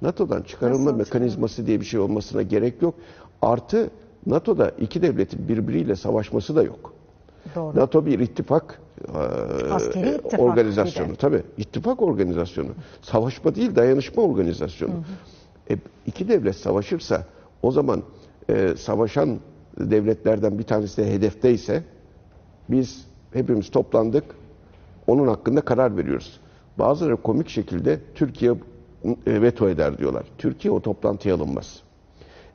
NATO'dan 0.02 0.42
çıkarılma 0.42 0.84
Nasıl 0.84 0.98
mekanizması 0.98 1.66
diye 1.66 1.80
bir 1.80 1.86
şey 1.86 2.00
olmasına 2.00 2.42
gerek 2.42 2.82
yok. 2.82 2.94
Artı 3.42 3.90
NATO'da 4.26 4.70
iki 4.70 5.02
devletin 5.02 5.48
birbiriyle 5.48 5.96
savaşması 5.96 6.56
da 6.56 6.62
yok. 6.62 6.97
Doğru. 7.54 7.76
NATO 7.76 8.06
bir 8.06 8.18
ittifak 8.18 8.80
e, 9.14 9.18
Askeri 9.70 10.08
ittifak 10.10 10.40
organizasyonu 10.40 11.16
tabii. 11.16 11.42
ittifak 11.56 12.02
organizasyonu. 12.02 12.68
Savaşma 13.02 13.54
değil 13.54 13.76
dayanışma 13.76 14.22
organizasyonu. 14.22 14.92
E, 15.70 15.76
iki 16.06 16.28
devlet 16.28 16.56
savaşırsa 16.56 17.24
o 17.62 17.70
zaman 17.70 18.02
e, 18.50 18.74
savaşan 18.76 19.38
devletlerden 19.78 20.58
bir 20.58 20.62
tanesi 20.64 20.96
de 20.96 21.12
hedefteyse 21.12 21.82
biz 22.68 23.06
hepimiz 23.32 23.70
toplandık 23.70 24.24
onun 25.06 25.28
hakkında 25.28 25.60
karar 25.60 25.96
veriyoruz. 25.96 26.40
Bazıları 26.78 27.16
komik 27.16 27.48
şekilde 27.48 28.00
Türkiye 28.14 28.54
e, 29.26 29.42
veto 29.42 29.68
eder 29.68 29.98
diyorlar. 29.98 30.24
Türkiye 30.38 30.72
o 30.72 30.80
toplantıya 30.80 31.34
alınmaz. 31.34 31.82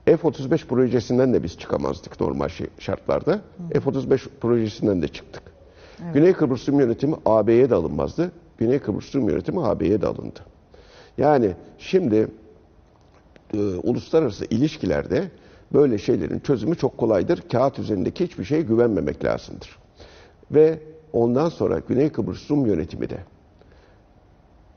F-35 0.05 0.65
projesinden 0.67 1.33
de 1.33 1.43
biz 1.43 1.57
çıkamazdık 1.57 2.22
normal 2.22 2.50
şey- 2.50 2.67
şartlarda. 2.79 3.41
F-35 3.74 4.27
projesinden 4.41 5.01
de 5.01 5.07
çıktık. 5.07 5.43
Güney 6.13 6.33
Kıbrıs 6.33 6.69
Rum 6.69 6.79
yönetimi 6.79 7.15
AB'ye 7.25 7.69
de 7.69 7.75
alınmazdı. 7.75 8.31
Güney 8.57 8.79
Kıbrıs 8.79 9.15
Rum 9.15 9.29
yönetimi 9.29 9.65
AB'ye 9.67 10.01
de 10.01 10.07
alındı. 10.07 10.39
Yani 11.17 11.55
şimdi 11.77 12.27
e, 13.53 13.57
uluslararası 13.57 14.45
ilişkilerde 14.45 15.31
böyle 15.74 15.98
şeylerin 15.98 16.39
çözümü 16.39 16.75
çok 16.75 16.98
kolaydır. 16.98 17.43
Kağıt 17.51 17.79
üzerindeki 17.79 18.25
hiçbir 18.25 18.43
şeye 18.43 18.62
güvenmemek 18.62 19.25
lazımdır. 19.25 19.77
Ve 20.51 20.79
ondan 21.13 21.50
sonra 21.50 21.79
Güney 21.88 22.10
Kıbrıs 22.12 22.51
Rum 22.51 22.65
yönetimi 22.65 23.10
de 23.10 23.17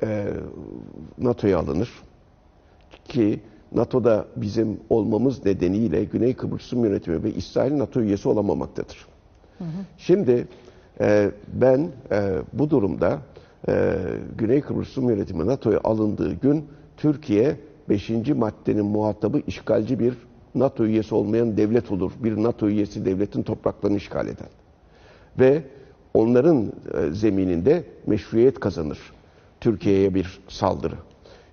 e, 0.03 0.27
NATO'ya 1.19 1.59
alınır 1.59 1.91
ki 3.05 3.41
NATO'da 3.73 4.27
bizim 4.37 4.81
olmamız 4.91 5.45
nedeniyle 5.45 6.05
Güney 6.05 6.35
Kıbrıs 6.35 6.73
Rum 6.73 6.85
yönetimi 6.85 7.23
ve 7.23 7.31
İsrail 7.31 7.79
NATO 7.79 8.01
üyesi 8.01 8.29
olamamaktadır. 8.29 9.07
Şimdi 9.99 10.49
e, 11.01 11.31
ben 11.53 11.89
e, 12.11 12.33
bu 12.53 12.71
durumda 12.71 13.19
e, 13.69 13.97
Güney 14.39 14.61
Kıbrıs 14.61 14.99
Rum 14.99 15.11
yönetimi 15.11 15.47
NATO'ya 15.47 15.81
alındığı 15.85 16.33
gün 16.35 16.65
Türkiye 16.97 17.57
5. 17.89 18.11
maddenin 18.11 18.85
muhatabı 18.85 19.43
işgalci 19.47 19.99
bir 19.99 20.15
NATO 20.55 20.85
üyesi 20.85 21.15
olmayan 21.15 21.57
devlet 21.57 21.93
olur. 21.93 22.13
Bir 22.21 22.43
NATO 22.43 22.69
üyesi 22.69 23.05
devletin 23.05 23.43
topraklarını 23.43 23.97
işgal 23.97 24.27
eden. 24.29 24.49
Ve 25.39 25.63
onların 26.15 26.73
e, 26.95 27.11
zemininde 27.11 27.85
meşruiyet 28.07 28.61
kazanır. 28.61 28.99
Türkiye'ye 29.61 30.15
bir 30.15 30.41
saldırı. 30.49 30.95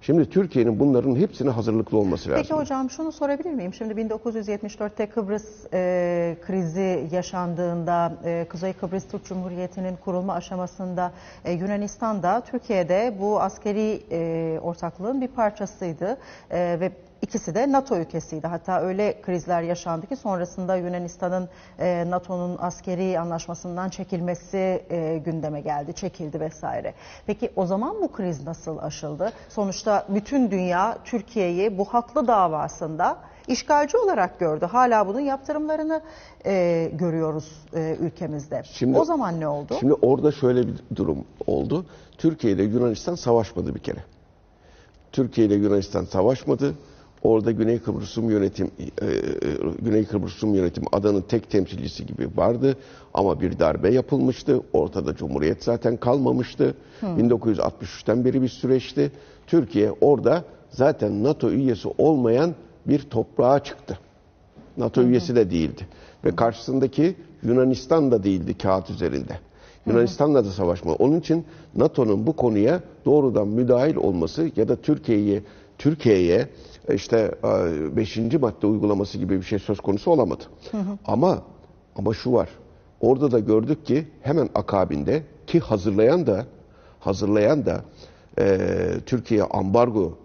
Şimdi 0.05 0.29
Türkiye'nin 0.29 0.79
bunların 0.79 1.15
hepsine 1.15 1.49
hazırlıklı 1.49 1.97
olması 1.97 2.29
lazım. 2.29 2.41
Peki 2.43 2.53
hocam 2.53 2.89
şunu 2.89 3.11
sorabilir 3.11 3.51
miyim? 3.51 3.73
Şimdi 3.73 3.93
1974'te 3.93 5.05
Kıbrıs 5.05 5.65
e, 5.73 6.37
krizi 6.45 7.07
yaşandığında 7.11 8.13
e, 8.25 8.45
Kuzey 8.49 8.73
Kıbrıs 8.73 9.07
Türk 9.07 9.25
Cumhuriyeti'nin 9.25 9.95
kurulma 9.95 10.33
aşamasında 10.33 11.11
e, 11.45 11.51
Yunanistan'da 11.51 12.41
Türkiye'de 12.41 13.15
bu 13.19 13.41
askeri 13.41 14.01
e, 14.11 14.59
ortaklığın 14.59 15.21
bir 15.21 15.27
parçasıydı 15.27 16.17
E, 16.51 16.79
ve 16.79 16.91
ikisi 17.23 17.55
de 17.55 17.71
NATO 17.71 17.97
ülkesiydi. 17.97 18.47
Hatta 18.47 18.81
öyle 18.81 19.21
krizler 19.21 19.61
yaşandı 19.61 20.07
ki 20.07 20.15
sonrasında 20.15 20.75
Yunanistan'ın 20.75 21.49
e, 21.79 22.09
NATO'nun 22.09 22.57
askeri 22.59 23.19
anlaşmasından 23.19 23.89
çekilmesi 23.89 24.83
e, 24.89 25.17
gündeme 25.25 25.61
geldi, 25.61 25.93
çekildi 25.93 26.39
vesaire. 26.39 26.93
Peki 27.27 27.51
o 27.55 27.65
zaman 27.65 28.01
bu 28.01 28.11
kriz 28.11 28.45
nasıl 28.45 28.77
aşıldı? 28.77 29.31
Sonuçta 29.49 30.05
bütün 30.09 30.51
dünya 30.51 30.97
Türkiye'yi 31.05 31.77
bu 31.77 31.85
haklı 31.85 32.27
davasında 32.27 33.17
işgalci 33.47 33.97
olarak 33.97 34.39
gördü. 34.39 34.65
Hala 34.65 35.07
bunun 35.07 35.19
yaptırımlarını 35.19 36.01
e, 36.45 36.91
görüyoruz 36.93 37.51
e, 37.75 37.97
ülkemizde. 37.99 38.61
Şimdi- 38.65 38.99
o 38.99 39.05
zaman 39.05 39.39
ne 39.39 39.47
oldu? 39.47 39.75
Şimdi 39.79 39.93
orada 39.93 40.31
şöyle 40.31 40.67
bir 40.67 40.75
durum 40.95 41.25
oldu. 41.47 41.85
Türkiye 42.17 42.53
ile 42.53 42.63
Yunanistan 42.63 43.15
savaşmadı 43.15 43.75
bir 43.75 43.79
kere. 43.79 43.99
Türkiye 45.11 45.47
ile 45.47 45.55
Yunanistan 45.55 46.05
savaşmadı. 46.05 46.75
Orada 47.23 47.51
Güney 47.51 47.79
Kıbrıs 47.79 48.17
Rum 48.17 48.29
Yönetim 48.29 48.71
e, 48.79 49.05
e, 49.05 49.19
Güney 49.81 50.05
Kıbrıs 50.05 50.43
Rum 50.43 50.55
Yönetim 50.55 50.83
adanın 50.91 51.21
tek 51.21 51.49
temsilcisi 51.51 52.05
gibi 52.05 52.29
vardı 52.35 52.77
ama 53.13 53.41
bir 53.41 53.59
darbe 53.59 53.93
yapılmıştı. 53.93 54.61
Ortada 54.73 55.15
Cumhuriyet 55.15 55.63
zaten 55.63 55.97
kalmamıştı. 55.97 56.75
1963'ten 57.01 58.25
beri 58.25 58.41
bir 58.41 58.47
süreçti. 58.47 59.11
Türkiye 59.47 59.91
orada 60.01 60.43
zaten 60.69 61.23
NATO 61.23 61.49
üyesi 61.49 61.89
olmayan 61.97 62.55
bir 62.85 62.99
toprağa 62.99 63.63
çıktı. 63.63 63.99
NATO 64.77 65.01
üyesi 65.03 65.35
de 65.35 65.51
değildi. 65.51 65.87
Ve 66.25 66.35
karşısındaki 66.35 67.15
Yunanistan 67.43 68.11
da 68.11 68.23
değildi 68.23 68.57
kağıt 68.57 68.89
üzerinde. 68.89 69.39
Yunanistan'la 69.85 70.45
da 70.45 70.49
savaşma. 70.49 70.93
Onun 70.93 71.19
için 71.19 71.45
NATO'nun 71.75 72.27
bu 72.27 72.33
konuya 72.33 72.81
doğrudan 73.05 73.47
müdahil 73.47 73.95
olması 73.95 74.51
ya 74.55 74.67
da 74.67 74.75
Türkiye'ye 74.75 75.43
Türkiye'ye 75.77 76.47
işte 76.93 77.31
5. 77.95 78.17
madde 78.17 78.67
uygulaması 78.67 79.17
gibi 79.17 79.37
bir 79.37 79.45
şey 79.45 79.59
söz 79.59 79.79
konusu 79.79 80.11
olamadı. 80.11 80.43
Ama 81.05 81.41
ama 81.95 82.13
şu 82.13 82.33
var. 82.33 82.49
Orada 83.01 83.31
da 83.31 83.39
gördük 83.39 83.85
ki 83.85 84.07
hemen 84.21 84.49
akabinde 84.55 85.23
ki 85.47 85.59
hazırlayan 85.59 86.27
da 86.27 86.45
hazırlayan 86.99 87.65
da 87.65 87.81
e, 88.39 88.57
Türkiye 89.05 89.43
ambargo 89.43 90.17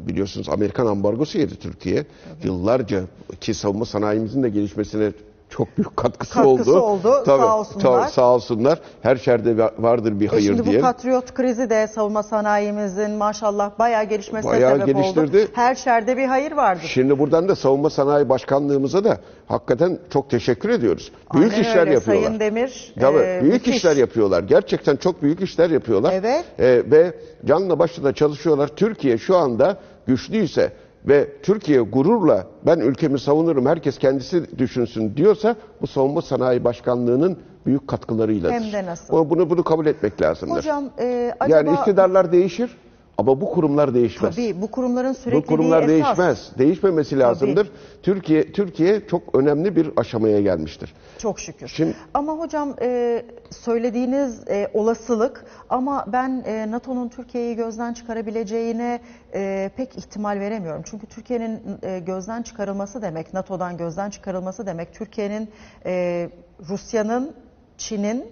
biliyorsunuz 0.00 0.48
Amerikan 0.48 0.86
ambargosu 0.86 1.38
yedi 1.38 1.56
Türkiye. 1.56 2.06
Yıllarca 2.44 3.04
ki 3.40 3.54
savunma 3.54 3.84
sanayimizin 3.84 4.42
de 4.42 4.48
gelişmesine 4.48 5.12
çok 5.56 5.76
büyük 5.78 5.96
katkısı, 5.96 6.34
Katkısı 6.34 6.80
oldu. 6.80 6.80
oldu, 7.08 7.22
sağ 7.26 7.58
olsunlar. 7.58 8.08
sağ 8.08 8.34
olsunlar. 8.34 8.78
Her 9.02 9.16
şerde 9.16 9.50
va- 9.50 9.82
vardır 9.82 10.20
bir 10.20 10.24
E 10.26 10.28
hayır 10.28 10.42
şimdi 10.42 10.64
diye. 10.64 10.78
bu 10.78 10.82
patriot 10.82 11.34
krizi 11.34 11.70
de 11.70 11.86
savunma 11.86 12.22
sanayimizin 12.22 13.10
maşallah 13.10 13.70
bayağı 13.78 14.04
gelişmesine 14.04 14.50
Bayağı 14.52 14.78
sebep 14.78 14.96
oldu. 14.96 15.02
geliştirdi. 15.02 15.48
Her 15.52 15.74
şerde 15.74 16.16
bir 16.16 16.24
hayır 16.26 16.52
vardır. 16.52 16.86
Şimdi 16.88 17.18
buradan 17.18 17.48
da 17.48 17.56
savunma 17.56 17.90
sanayi 17.90 18.28
başkanlığımıza 18.28 19.04
da 19.04 19.18
hakikaten 19.48 19.98
çok 20.12 20.30
teşekkür 20.30 20.68
ediyoruz. 20.68 21.12
Büyük 21.34 21.52
Aynen 21.52 21.62
işler 21.62 21.80
öyle. 21.80 21.92
yapıyorlar. 21.92 22.24
Sayın 22.26 22.40
Demir. 22.40 22.94
Tabii 23.00 23.18
e, 23.18 23.38
büyük 23.42 23.54
müthiş. 23.54 23.76
işler 23.76 23.96
yapıyorlar. 23.96 24.42
Gerçekten 24.42 24.96
çok 24.96 25.22
büyük 25.22 25.40
işler 25.40 25.70
yapıyorlar. 25.70 26.12
Evet. 26.12 26.44
Ee, 26.58 26.82
ve 26.90 27.14
canla 27.44 27.78
başla 27.78 28.04
da 28.04 28.12
çalışıyorlar. 28.12 28.68
Türkiye 28.68 29.18
şu 29.18 29.36
anda 29.36 29.76
güçlüyse 30.06 30.72
ve 31.08 31.28
Türkiye 31.42 31.80
gururla 31.80 32.46
ben 32.66 32.78
ülkemi 32.78 33.18
savunurum 33.18 33.66
herkes 33.66 33.98
kendisi 33.98 34.58
düşünsün 34.58 35.16
diyorsa 35.16 35.56
bu 35.80 35.86
savunma 35.86 36.22
sanayi 36.22 36.64
başkanlığının 36.64 37.38
büyük 37.66 37.88
katkılarıyladır. 37.88 38.54
Hem 38.54 38.72
de 38.72 38.86
nasıl. 38.86 39.30
Bunu 39.30 39.50
bunu 39.50 39.64
kabul 39.64 39.86
etmek 39.86 40.22
lazımdır. 40.22 40.56
Hocam 40.56 40.90
e, 40.98 41.34
acaba 41.40 41.56
yani 41.56 41.76
iktidarlar 41.78 42.32
değişir 42.32 42.76
ama 43.18 43.40
bu 43.40 43.50
kurumlar 43.50 43.94
değişmez. 43.94 44.36
tabii 44.36 44.62
bu 44.62 44.70
kurumların 44.70 45.12
sürekliliği 45.12 45.42
Bu 45.42 45.46
kurumlar 45.46 45.82
esas. 45.82 45.88
değişmez. 45.88 46.50
Değişmemesi 46.58 47.18
lazımdır. 47.18 47.70
Türkiye 48.02 48.52
Türkiye 48.52 49.06
çok 49.06 49.34
önemli 49.34 49.76
bir 49.76 49.90
aşamaya 49.96 50.40
gelmiştir. 50.40 50.94
Çok 51.18 51.40
şükür. 51.40 51.68
Şimdi- 51.68 51.94
ama 52.14 52.32
hocam 52.32 52.74
e, 52.82 53.22
söylediğiniz 53.50 54.48
e, 54.48 54.70
olasılık 54.74 55.44
ama 55.70 56.04
ben 56.12 56.42
e, 56.46 56.70
NATO'nun 56.70 57.08
Türkiye'yi 57.08 57.56
gözden 57.56 57.92
çıkarabileceğine 57.94 59.00
e, 59.34 59.70
pek 59.76 59.98
ihtimal 59.98 60.40
veremiyorum. 60.40 60.82
Çünkü 60.86 61.06
Türkiye'nin 61.06 61.60
e, 61.82 61.98
gözden 61.98 62.42
çıkarılması 62.42 63.02
demek, 63.02 63.34
NATO'dan 63.34 63.76
gözden 63.76 64.10
çıkarılması 64.10 64.66
demek, 64.66 64.94
Türkiye'nin, 64.94 65.48
e, 65.86 66.30
Rusya'nın, 66.68 67.32
Çin'in 67.78 68.24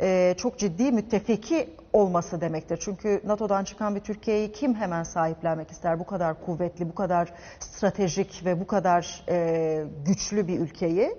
e, 0.00 0.34
çok 0.38 0.58
ciddi 0.58 0.92
müttefiki 0.92 1.68
olması 1.92 2.40
demektir. 2.40 2.78
Çünkü 2.82 3.20
NATO'dan 3.24 3.64
çıkan 3.64 3.94
bir 3.94 4.00
Türkiye'yi 4.00 4.52
kim 4.52 4.74
hemen 4.74 5.02
sahiplenmek 5.02 5.70
ister? 5.70 6.00
Bu 6.00 6.06
kadar 6.06 6.44
kuvvetli, 6.44 6.88
bu 6.88 6.94
kadar 6.94 7.32
stratejik 7.60 8.42
ve 8.44 8.60
bu 8.60 8.66
kadar 8.66 9.24
e, 9.28 9.84
güçlü 10.06 10.48
bir 10.48 10.58
ülkeyi. 10.60 11.16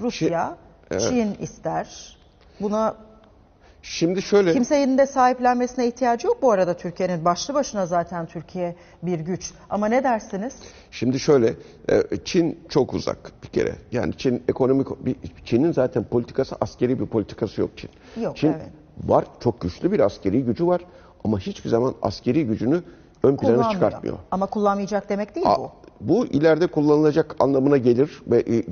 Rusya, 0.00 0.56
Çin 0.98 1.34
ister. 1.34 2.18
Buna 2.60 2.96
Şimdi 3.90 4.22
şöyle 4.22 4.52
kimsenin 4.52 4.98
de 4.98 5.06
sahiplenmesine 5.06 5.86
ihtiyacı 5.88 6.26
yok 6.26 6.42
bu 6.42 6.52
arada 6.52 6.76
Türkiye'nin. 6.76 7.24
Başlı 7.24 7.54
başına 7.54 7.86
zaten 7.86 8.26
Türkiye 8.26 8.76
bir 9.02 9.20
güç. 9.20 9.52
Ama 9.70 9.86
ne 9.86 10.04
dersiniz? 10.04 10.54
şimdi 10.90 11.20
şöyle 11.20 11.54
e, 11.88 12.02
Çin 12.24 12.58
çok 12.68 12.94
uzak 12.94 13.32
bir 13.42 13.48
kere. 13.48 13.74
Yani 13.92 14.16
Çin 14.16 14.42
ekonomik 14.48 14.88
Çin'in 15.44 15.72
zaten 15.72 16.04
politikası 16.04 16.56
askeri 16.60 17.00
bir 17.00 17.06
politikası 17.06 17.60
yok 17.60 17.70
Çin. 17.76 17.90
Yok, 18.22 18.36
Çin 18.36 18.48
evet. 18.48 18.62
var 19.06 19.24
çok 19.40 19.60
güçlü 19.60 19.92
bir 19.92 20.00
askeri 20.00 20.44
gücü 20.44 20.66
var 20.66 20.80
ama 21.24 21.38
hiçbir 21.38 21.70
zaman 21.70 21.94
askeri 22.02 22.46
gücünü 22.46 22.82
ön 23.22 23.36
plana 23.36 23.70
çıkartmıyor. 23.70 24.18
Ama 24.30 24.46
kullanmayacak 24.46 25.08
demek 25.08 25.34
değil 25.34 25.46
A- 25.50 25.58
bu. 25.58 25.70
Bu 26.00 26.26
ileride 26.26 26.66
kullanılacak 26.66 27.36
anlamına 27.40 27.76
gelir 27.76 28.22
ve 28.26 28.38
e, 28.38 28.62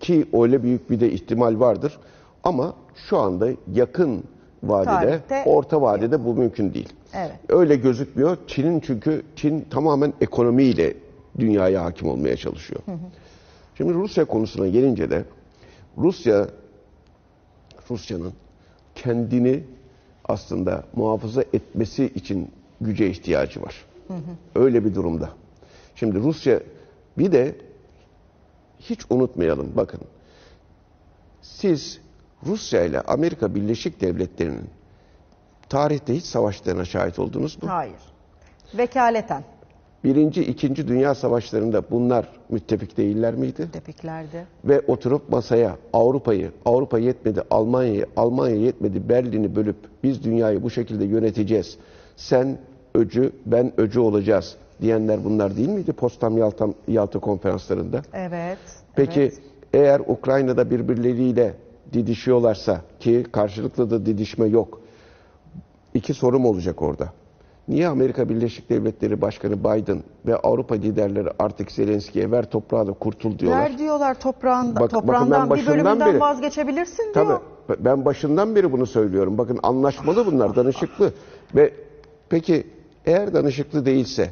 ki 0.00 0.28
öyle 0.32 0.62
büyük 0.62 0.90
bir 0.90 1.00
de 1.00 1.12
ihtimal 1.12 1.60
vardır. 1.60 1.98
Ama 2.44 2.74
şu 3.08 3.18
anda 3.18 3.48
yakın 3.72 4.24
vadede, 4.68 5.20
Tarihte 5.28 5.50
orta 5.50 5.82
vadede 5.82 6.24
bu 6.24 6.34
mümkün 6.34 6.74
değil. 6.74 6.88
Evet. 7.14 7.32
Öyle 7.48 7.76
gözükmüyor. 7.76 8.36
Çin'in 8.46 8.80
çünkü 8.80 9.22
Çin 9.36 9.60
tamamen 9.70 10.12
ekonomiyle 10.20 10.94
dünyaya 11.38 11.84
hakim 11.84 12.08
olmaya 12.08 12.36
çalışıyor. 12.36 12.80
Şimdi 13.76 13.94
Rusya 13.94 14.24
konusuna 14.24 14.68
gelince 14.68 15.10
de 15.10 15.24
Rusya 15.98 16.48
Rusya'nın 17.90 18.32
kendini 18.94 19.64
aslında 20.24 20.84
muhafaza 20.96 21.42
etmesi 21.42 22.04
için 22.04 22.50
güce 22.80 23.10
ihtiyacı 23.10 23.62
var. 23.62 23.84
Öyle 24.54 24.84
bir 24.84 24.94
durumda. 24.94 25.30
Şimdi 25.94 26.18
Rusya 26.18 26.60
bir 27.18 27.32
de 27.32 27.56
hiç 28.80 29.00
unutmayalım 29.10 29.72
bakın. 29.76 30.00
Siz 31.42 32.00
Rusya 32.46 32.84
ile 32.84 33.00
Amerika 33.00 33.54
Birleşik 33.54 34.00
Devletleri'nin 34.00 34.70
tarihte 35.68 36.14
hiç 36.14 36.24
savaşlarına 36.24 36.84
şahit 36.84 37.18
oldunuz 37.18 37.62
mu? 37.62 37.68
Hayır. 37.70 38.00
Vekaleten 38.78 39.42
Birinci, 40.04 40.42
ikinci 40.44 40.88
Dünya 40.88 41.14
Savaşlarında 41.14 41.82
bunlar 41.90 42.28
müttefik 42.48 42.96
değiller 42.96 43.34
miydi? 43.34 43.68
tepiklerdi. 43.72 44.46
ve 44.64 44.80
oturup 44.80 45.28
masaya 45.28 45.76
Avrupa'yı, 45.92 46.52
Avrupa 46.64 46.98
yetmedi 46.98 47.42
Almanya'yı, 47.50 48.06
Almanya 48.16 48.56
yetmedi 48.56 49.08
Berlin'i 49.08 49.56
bölüp 49.56 49.76
biz 50.02 50.24
dünyayı 50.24 50.62
bu 50.62 50.70
şekilde 50.70 51.04
yöneteceğiz. 51.04 51.78
Sen 52.16 52.58
öcü, 52.94 53.32
ben 53.46 53.72
öcü 53.76 54.00
olacağız 54.00 54.56
diyenler 54.82 55.24
bunlar 55.24 55.56
değil 55.56 55.68
miydi 55.68 55.92
Potsdam 55.92 56.38
Yalta, 56.38 56.68
Yalta 56.88 57.18
konferanslarında? 57.18 58.02
Evet. 58.12 58.58
Peki 58.96 59.20
evet. 59.20 59.38
eğer 59.74 60.00
Ukrayna'da 60.00 60.70
birbirleriyle 60.70 61.54
didişiyorlarsa 61.94 62.80
ki 63.00 63.26
karşılıklı 63.32 63.90
da 63.90 64.06
didişme 64.06 64.46
yok. 64.46 64.80
İki 65.94 66.14
sorum 66.14 66.46
olacak 66.46 66.82
orada. 66.82 67.08
Niye 67.68 67.88
Amerika 67.88 68.28
Birleşik 68.28 68.70
Devletleri 68.70 69.20
Başkanı 69.20 69.58
Biden 69.64 70.02
ve 70.26 70.36
Avrupa 70.36 70.74
liderleri 70.74 71.28
artık 71.38 71.72
Zelenski'ye 71.72 72.30
ver 72.30 72.50
toprağı 72.50 72.86
da 72.86 72.92
kurtul 72.92 73.38
diyorlar? 73.38 73.60
Ver 73.60 73.78
diyorlar 73.78 74.20
toprağında, 74.20 74.74
Bak- 74.80 74.92
bakın 74.92 75.00
toprağından 75.00 75.50
ben 75.50 75.58
bir 75.58 75.66
bölümünden 75.66 76.00
beri- 76.12 76.20
vazgeçebilirsin 76.20 77.14
diyor. 77.14 77.40
Tabii. 77.68 77.84
Ben 77.84 78.04
başından 78.04 78.54
beri 78.54 78.72
bunu 78.72 78.86
söylüyorum. 78.86 79.38
Bakın 79.38 79.58
anlaşmalı 79.62 80.26
bunlar, 80.26 80.56
danışıklı. 80.56 81.12
Ve 81.54 81.72
peki 82.28 82.66
eğer 83.06 83.34
danışıklı 83.34 83.86
değilse 83.86 84.30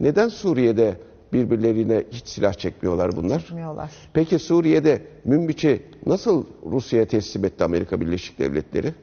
neden 0.00 0.28
Suriye'de 0.28 0.94
birbirlerine 1.34 2.04
hiç 2.10 2.28
silah 2.28 2.54
çekmiyorlar 2.54 3.16
bunlar? 3.16 3.46
Bilmiyorlar. 3.50 3.90
Peki 4.12 4.38
Suriye'de 4.38 5.02
Münbiç'i 5.24 5.82
nasıl 6.06 6.44
Rusya'ya 6.66 7.06
teslim 7.06 7.44
etti 7.44 7.64
Amerika 7.64 8.00
Birleşik 8.00 8.38
Devletleri? 8.38 8.94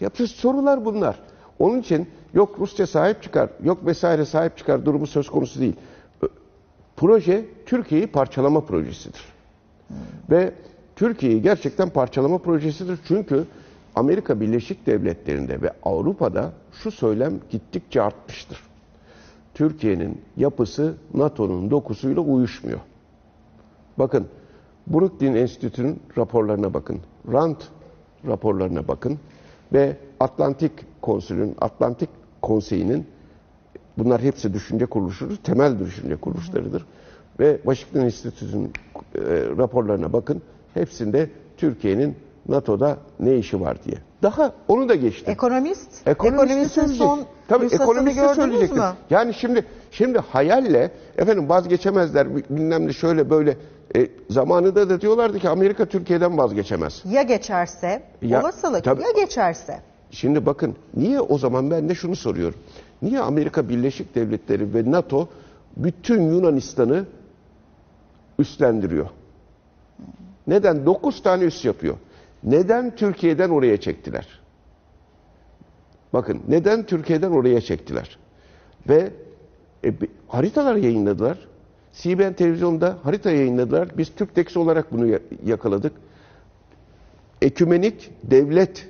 Yapacağız 0.00 0.30
sorular 0.30 0.84
bunlar. 0.84 1.20
Onun 1.58 1.80
için 1.80 2.08
yok 2.34 2.56
Rusya 2.58 2.86
sahip 2.86 3.22
çıkar, 3.22 3.50
yok 3.64 3.86
vesaire 3.86 4.24
sahip 4.24 4.56
çıkar 4.56 4.84
durumu 4.84 5.06
söz 5.06 5.28
konusu 5.28 5.60
değil. 5.60 5.76
Proje 6.96 7.44
Türkiye'yi 7.66 8.06
parçalama 8.06 8.60
projesidir. 8.60 9.24
Ve 10.30 10.52
Türkiye'yi 10.96 11.42
gerçekten 11.42 11.90
parçalama 11.90 12.38
projesidir. 12.38 12.98
Çünkü 13.08 13.44
Amerika 13.94 14.40
Birleşik 14.40 14.86
Devletleri'nde 14.86 15.62
ve 15.62 15.72
Avrupa'da 15.82 16.52
şu 16.82 16.90
söylem 16.90 17.40
gittikçe 17.50 18.02
artmıştır. 18.02 18.67
Türkiye'nin 19.58 20.20
yapısı 20.36 20.94
NATO'nun 21.14 21.70
dokusuyla 21.70 22.22
uyuşmuyor. 22.22 22.80
Bakın 23.98 24.26
Brooklyn 24.86 25.34
Enstitü'nün 25.34 26.00
raporlarına 26.18 26.74
bakın. 26.74 27.00
Rand 27.32 27.56
raporlarına 28.26 28.88
bakın. 28.88 29.18
Ve 29.72 29.96
Atlantik 30.20 30.72
Konsülü'nün, 31.02 31.54
Atlantik 31.60 32.08
Konseyi'nin 32.42 33.06
bunlar 33.98 34.22
hepsi 34.22 34.54
düşünce 34.54 34.86
kuruluşudur. 34.86 35.36
Temel 35.36 35.78
düşünce 35.78 36.16
kuruluşlarıdır. 36.16 36.86
Ve 37.40 37.56
Washington 37.56 38.00
Enstitüsü'nün 38.00 38.72
e, 39.14 39.20
raporlarına 39.58 40.12
bakın. 40.12 40.42
Hepsinde 40.74 41.30
Türkiye'nin 41.56 42.16
NATO'da 42.48 42.96
ne 43.20 43.36
işi 43.36 43.60
var 43.60 43.84
diye. 43.84 43.96
Daha 44.22 44.52
onu 44.68 44.88
da 44.88 44.94
geçti. 44.94 45.30
Ekonomist, 45.30 45.90
Ekonomist 46.08 46.42
ekonomistin 46.42 46.68
söyleyecek. 46.80 47.06
son 47.06 47.20
Tabii 47.48 47.64
nüshasını 47.64 47.84
ekonomist 47.84 48.16
de 48.16 48.20
gördünüz 48.20 48.36
söyleyecektir. 48.36 48.76
mü? 48.78 48.84
Yani 49.10 49.34
şimdi 49.34 49.66
şimdi 49.90 50.18
hayalle 50.18 50.90
efendim 51.18 51.48
vazgeçemezler 51.48 52.36
bilmem 52.36 52.86
ne 52.86 52.92
şöyle 52.92 53.30
böyle 53.30 53.56
e, 53.96 54.08
zamanında 54.30 54.90
da 54.90 55.00
diyorlardı 55.00 55.38
ki 55.38 55.48
Amerika 55.48 55.84
Türkiye'den 55.86 56.38
vazgeçemez. 56.38 57.02
Ya 57.04 57.22
geçerse, 57.22 58.02
Ya, 58.22 58.40
olasılık 58.40 58.84
tabii. 58.84 59.02
ya 59.02 59.10
geçerse. 59.16 59.80
Şimdi 60.10 60.46
bakın 60.46 60.76
niye 60.96 61.20
o 61.20 61.38
zaman 61.38 61.70
ben 61.70 61.88
de 61.88 61.94
şunu 61.94 62.16
soruyorum. 62.16 62.58
Niye 63.02 63.20
Amerika 63.20 63.68
Birleşik 63.68 64.14
Devletleri 64.14 64.74
ve 64.74 64.90
NATO 64.90 65.28
bütün 65.76 66.22
Yunanistan'ı 66.30 67.04
üstlendiriyor? 68.38 69.06
Neden? 70.46 70.86
9 70.86 71.22
tane 71.22 71.44
üs 71.44 71.64
yapıyor. 71.64 71.94
Neden 72.42 72.96
Türkiye'den 72.96 73.48
oraya 73.50 73.80
çektiler? 73.80 74.26
Bakın 76.12 76.42
neden 76.48 76.86
Türkiye'den 76.86 77.30
oraya 77.30 77.60
çektiler? 77.60 78.18
Ve 78.88 79.10
e, 79.84 79.92
haritalar 80.28 80.76
yayınladılar. 80.76 81.38
CBN 81.92 82.32
televizyonda 82.32 82.98
harita 83.02 83.30
yayınladılar. 83.30 83.88
Biz 83.98 84.14
Türktex 84.14 84.56
olarak 84.56 84.92
bunu 84.92 85.06
ya- 85.06 85.20
yakaladık. 85.44 85.92
Ekümenik 87.42 88.10
devlet 88.22 88.88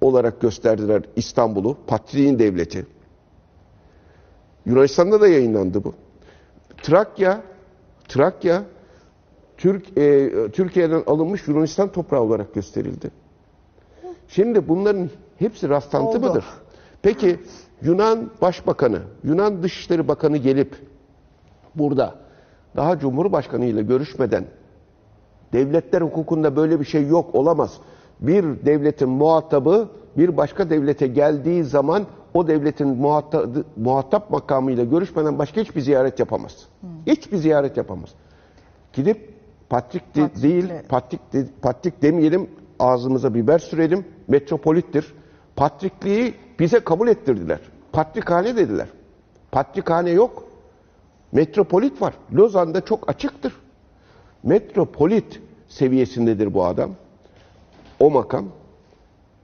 olarak 0.00 0.40
gösterdiler 0.40 1.02
İstanbul'u. 1.16 1.76
Patriğin 1.86 2.38
devleti. 2.38 2.86
Yunanistan'da 4.66 5.20
da 5.20 5.28
yayınlandı 5.28 5.84
bu. 5.84 5.94
Trakya, 6.82 7.42
Trakya 8.08 8.62
Türk 9.58 9.98
e, 9.98 10.30
Türkiye'den 10.52 11.02
alınmış 11.06 11.48
Yunanistan 11.48 11.92
toprağı 11.92 12.20
olarak 12.20 12.54
gösterildi. 12.54 13.10
Şimdi 14.28 14.68
bunların 14.68 15.10
hepsi 15.38 15.68
rastlantı 15.68 16.18
Oldu. 16.18 16.28
mıdır? 16.28 16.44
Peki 17.02 17.38
Yunan 17.82 18.30
Başbakanı, 18.42 19.00
Yunan 19.24 19.62
Dışişleri 19.62 20.08
Bakanı 20.08 20.36
gelip 20.36 20.76
burada 21.74 22.14
daha 22.76 22.98
Cumhurbaşkanı 22.98 23.64
ile 23.64 23.82
görüşmeden 23.82 24.44
devletler 25.52 26.02
hukukunda 26.02 26.56
böyle 26.56 26.80
bir 26.80 26.84
şey 26.84 27.06
yok 27.06 27.34
olamaz. 27.34 27.78
Bir 28.20 28.44
devletin 28.44 29.08
muhatabı 29.08 29.88
bir 30.16 30.36
başka 30.36 30.70
devlete 30.70 31.06
geldiği 31.06 31.64
zaman 31.64 32.06
o 32.34 32.48
devletin 32.48 32.88
muhatap, 32.88 33.46
muhatap 33.76 34.30
makamıyla 34.30 34.84
görüşmeden 34.84 35.38
başka 35.38 35.60
hiçbir 35.60 35.80
ziyaret 35.80 36.18
yapamaz. 36.18 36.66
Hiçbir 37.06 37.36
ziyaret 37.36 37.76
yapamaz. 37.76 38.10
Gidip 38.92 39.35
patrik 39.68 40.14
de- 40.14 40.20
Patrikle. 40.22 40.42
değil, 40.42 40.68
patrik, 40.88 41.32
de- 41.32 41.46
patrik 41.62 42.02
demeyelim, 42.02 42.50
ağzımıza 42.78 43.34
biber 43.34 43.58
sürelim, 43.58 44.04
metropolittir. 44.28 45.14
Patrikliği 45.56 46.34
bize 46.58 46.80
kabul 46.80 47.08
ettirdiler. 47.08 47.60
Patrikhane 47.92 48.56
dediler. 48.56 48.88
Patrikhane 49.52 50.10
yok. 50.10 50.44
Metropolit 51.32 52.02
var. 52.02 52.14
Lozan'da 52.34 52.84
çok 52.84 53.10
açıktır. 53.10 53.52
Metropolit 54.42 55.40
seviyesindedir 55.68 56.54
bu 56.54 56.64
adam. 56.64 56.90
O 58.00 58.10
makam. 58.10 58.44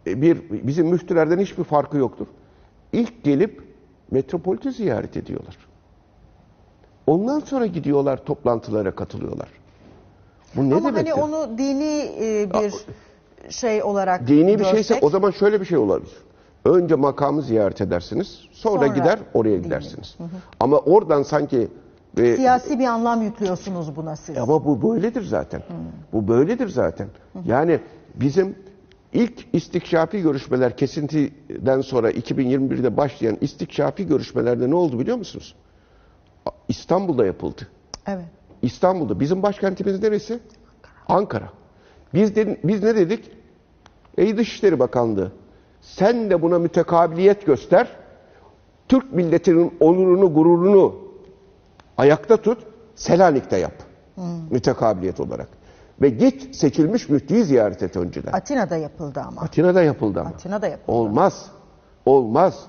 E, 0.07 0.23
Bir, 0.23 0.67
bizim 0.67 0.87
müftülerden 0.87 1.39
hiçbir 1.39 1.65
farkı 1.65 1.97
yoktur. 1.97 2.27
İlk 2.93 3.25
gelip 3.25 3.63
metropoliti 4.11 4.73
ziyaret 4.73 5.17
ediyorlar. 5.17 5.57
Ondan 7.07 7.41
sonra 7.41 7.67
gidiyorlar 7.67 8.25
toplantılara 8.25 8.91
katılıyorlar. 8.95 9.49
Bu 10.57 10.71
ne 10.71 10.75
Ama 10.75 10.88
demek? 10.95 10.97
hani 10.97 11.15
onu 11.15 11.59
dini 11.59 12.12
e, 12.21 12.51
bir 12.55 12.75
şey 13.51 13.83
olarak 13.83 14.27
Dini 14.27 14.59
bir 14.59 14.65
şeyse 14.65 14.99
o 15.03 15.11
zaman 15.11 15.31
şöyle 15.31 15.61
bir 15.61 15.67
şey 15.67 15.79
olabilir. 15.79 16.12
Önce 16.65 16.95
makamı 16.95 17.43
ziyaret 17.43 17.81
edersiniz. 17.81 18.41
Sonra, 18.53 18.75
Sonra 18.75 18.87
gider 18.87 19.19
oraya 19.35 19.59
gidersiniz. 19.59 20.17
Ama 20.61 20.79
oradan 20.79 21.23
sanki 21.23 21.69
e, 22.19 22.37
siyasi 22.37 22.79
bir 22.79 22.85
anlam 22.85 23.23
yüklüyorsunuz 23.23 23.97
buna 23.97 24.17
siz. 24.17 24.38
Ama 24.38 24.65
bu 24.65 24.91
böyledir 24.91 25.23
zaten. 25.23 25.62
Bu 26.12 26.29
böyledir 26.29 26.69
zaten. 26.69 27.09
Yani 27.45 27.81
bizim 28.15 28.57
ilk 29.12 29.47
istikşafi 29.53 30.23
görüşmeler 30.23 30.77
kesintiden 30.77 31.81
sonra 31.81 32.11
2021'de 32.11 32.97
başlayan 32.97 33.38
istikşafi 33.41 34.07
görüşmelerde 34.07 34.71
ne 34.71 34.75
oldu 34.75 34.99
biliyor 34.99 35.17
musunuz? 35.17 35.55
İstanbul'da 36.69 37.27
yapıldı. 37.27 37.69
Evet. 38.07 38.25
İstanbul'da. 38.62 39.20
Bizim 39.20 39.42
başkentimiz 39.42 40.03
neresi? 40.03 40.40
Ankara. 41.09 41.48
Biz 42.14 42.37
de, 42.37 42.61
biz 42.64 42.83
ne 42.83 42.96
dedik? 42.96 43.31
Ey 44.18 44.37
Dışişleri 44.37 44.79
Bakanlığı, 44.79 45.33
sen 45.81 46.31
de 46.31 46.42
buna 46.42 46.59
mütekabiliyet 46.59 47.46
göster. 47.46 47.88
Türk 48.88 49.12
milletinin 49.12 49.75
onurunu, 49.81 50.35
gururunu 50.35 50.94
ayakta 51.98 52.37
tut. 52.37 52.59
Selanik'te 52.94 53.57
yap. 53.57 53.72
Mütekabiliyet 54.51 55.20
olarak. 55.20 55.48
Ve 56.03 56.09
git 56.09 56.57
seçilmiş 56.57 57.09
müftüyü 57.09 57.44
ziyaret 57.44 57.83
et 57.83 57.96
önceden. 57.96 58.33
Atina'da 58.33 58.77
yapıldı 58.77 59.20
ama. 59.29 59.40
Atina'da 59.40 59.83
yapıldı 59.83 60.20
ama. 60.20 60.31
Atina'da 60.31 60.66
yapıldı. 60.66 60.96
Olmaz. 60.96 61.46
Olmaz. 62.07 62.66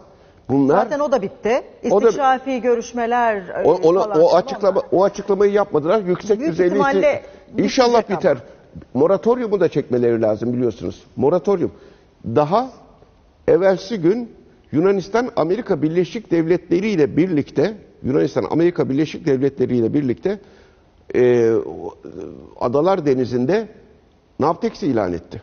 Bunlar 0.49 0.83
Zaten 0.83 0.99
o 0.99 1.11
da 1.11 1.21
bitti. 1.21 1.61
O 1.91 2.01
da- 2.01 2.57
görüşmeler 2.57 3.35
e, 3.35 3.63
O, 3.63 3.73
ona, 3.73 4.03
falan. 4.03 4.21
o 4.21 4.35
açıklama 4.35 4.81
o 4.91 5.03
açıklamayı 5.03 5.51
yapmadılar. 5.51 6.01
Yüksek 6.03 6.39
Büyük 6.39 6.51
düzeyli 6.51 6.69
ihtimalle 6.69 6.97
istek- 6.97 7.65
İnşallah 7.65 7.99
bitecek 8.01 8.17
biter. 8.19 8.37
Moratoriumu 8.93 9.59
da 9.59 9.69
çekmeleri 9.69 10.21
lazım 10.21 10.53
biliyorsunuz. 10.53 11.03
Moratorium. 11.15 11.71
Daha 12.25 12.69
evvelsi 13.47 13.97
gün 14.01 14.31
Yunanistan 14.71 15.29
Amerika 15.35 15.81
Birleşik 15.81 16.31
Devletleri 16.31 16.89
ile 16.89 17.17
birlikte 17.17 17.73
Yunanistan 18.03 18.45
Amerika 18.51 18.89
Birleşik 18.89 19.25
Devletleri 19.25 19.77
ile 19.77 19.93
birlikte 19.93 20.39
e, 21.15 21.51
o- 21.53 21.95
Adalar 22.59 23.05
Denizi'nde 23.05 23.67
Navtex 24.39 24.83
ilan 24.83 25.13
etti. 25.13 25.41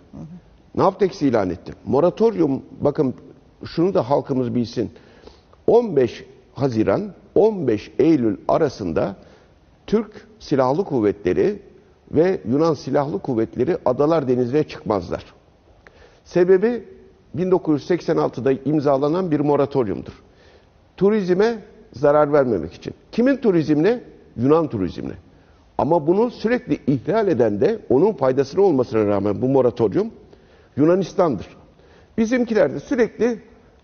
Navtex 0.74 1.22
ilan 1.22 1.50
etti. 1.50 1.72
Moratorium 1.86 2.62
bakın 2.80 3.14
şunu 3.64 3.94
da 3.94 4.10
halkımız 4.10 4.54
bilsin. 4.54 4.90
15 5.66 6.24
Haziran 6.54 7.12
15 7.34 7.92
Eylül 7.98 8.36
arasında 8.48 9.16
Türk 9.86 10.26
Silahlı 10.38 10.84
Kuvvetleri 10.84 11.62
ve 12.10 12.40
Yunan 12.48 12.74
Silahlı 12.74 13.18
Kuvvetleri 13.18 13.76
Adalar 13.84 14.28
Denizi'ne 14.28 14.64
çıkmazlar. 14.64 15.24
Sebebi 16.24 16.84
1986'da 17.36 18.52
imzalanan 18.52 19.30
bir 19.30 19.40
moratoriumdur. 19.40 20.12
Turizme 20.96 21.58
zarar 21.92 22.32
vermemek 22.32 22.72
için. 22.72 22.94
Kimin 23.12 23.36
turizmine? 23.36 24.00
Yunan 24.36 24.68
turizmine. 24.68 25.14
Ama 25.78 26.06
bunu 26.06 26.30
sürekli 26.30 26.78
ihlal 26.86 27.28
eden 27.28 27.60
de 27.60 27.78
onun 27.88 28.12
faydasına 28.12 28.62
olmasına 28.62 29.06
rağmen 29.06 29.42
bu 29.42 29.48
moratorium 29.48 30.10
Yunanistan'dır. 30.76 31.46
Bizimkiler 32.18 32.74
de 32.74 32.80
sürekli 32.80 33.38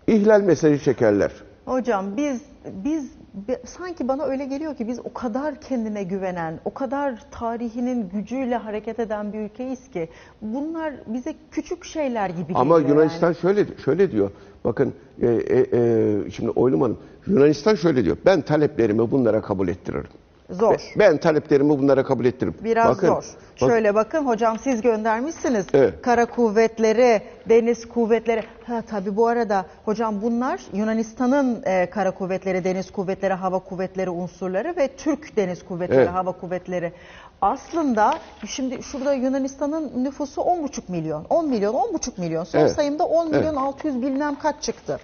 ihlal 0.07 0.41
mesajı 0.41 0.79
çekerler. 0.83 1.31
Hocam 1.65 2.17
biz 2.17 2.41
biz 2.65 3.11
bi- 3.33 3.57
sanki 3.65 4.07
bana 4.07 4.23
öyle 4.23 4.45
geliyor 4.45 4.75
ki 4.75 4.87
biz 4.87 4.99
o 4.99 5.13
kadar 5.13 5.61
kendine 5.61 6.03
güvenen, 6.03 6.59
o 6.65 6.73
kadar 6.73 7.25
tarihinin 7.31 8.09
gücüyle 8.09 8.55
hareket 8.55 8.99
eden 8.99 9.33
bir 9.33 9.39
ülkeyiz 9.39 9.89
ki 9.91 10.09
bunlar 10.41 10.93
bize 11.07 11.33
küçük 11.51 11.85
şeyler 11.85 12.29
gibi 12.29 12.41
geliyor. 12.41 12.59
Ama 12.59 12.79
yani. 12.79 12.89
Yunanistan 12.89 13.33
şöyle 13.33 13.65
şöyle 13.85 14.11
diyor. 14.11 14.31
Bakın 14.65 14.93
e, 15.21 15.27
e, 15.27 15.59
e, 15.59 16.31
şimdi 16.31 16.49
Oylum 16.49 16.81
Hanım 16.81 16.97
Yunanistan 17.27 17.75
şöyle 17.75 18.05
diyor. 18.05 18.17
Ben 18.25 18.41
taleplerimi 18.41 19.11
bunlara 19.11 19.41
kabul 19.41 19.67
ettiririm. 19.67 20.07
Zor. 20.49 20.73
Be- 20.73 20.79
Ben 20.99 21.17
taleplerimi 21.17 21.69
bunlara 21.69 22.03
kabul 22.03 22.25
ettiririm. 22.25 22.57
Biraz 22.63 22.87
Bakın, 22.89 23.07
zor. 23.07 23.15
bak- 23.15 23.25
Şöyle 23.69 23.95
bakın 23.95 24.25
hocam 24.25 24.59
siz 24.59 24.81
göndermişsiniz. 24.81 25.65
Evet. 25.73 26.01
Kara 26.01 26.25
kuvvetleri, 26.25 27.21
deniz 27.49 27.87
kuvvetleri. 27.87 28.43
Ha 28.67 28.81
tabii 28.89 29.15
bu 29.15 29.27
arada 29.27 29.65
hocam 29.85 30.21
bunlar 30.21 30.61
Yunanistan'ın 30.73 31.63
e, 31.65 31.89
kara 31.89 32.11
kuvvetleri, 32.11 32.63
deniz 32.63 32.91
kuvvetleri, 32.91 33.33
hava 33.33 33.59
kuvvetleri 33.59 34.09
unsurları 34.09 34.73
ve 34.77 34.87
Türk 34.87 35.35
deniz 35.37 35.65
kuvvetleri, 35.65 35.99
Evet. 35.99 36.09
hava 36.09 36.31
kuvvetleri. 36.31 36.93
Aslında 37.41 38.13
şimdi 38.47 38.83
şurada 38.83 39.13
Yunanistan'ın 39.13 40.03
nüfusu 40.03 40.41
10,5 40.41 40.89
milyon. 40.91 41.25
10 41.29 41.49
milyon, 41.49 41.73
10,5 41.73 42.17
milyon. 42.17 42.43
Son 42.43 42.59
Evet. 42.59 42.71
sayımda 42.71 43.05
10 43.05 43.27
milyon 43.27 43.43
Evet. 43.43 43.57
600 43.57 44.01
bilmem 44.01 44.35
kaç 44.39 44.61
çıktı. 44.61 44.99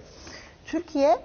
Türkiye 0.64 1.16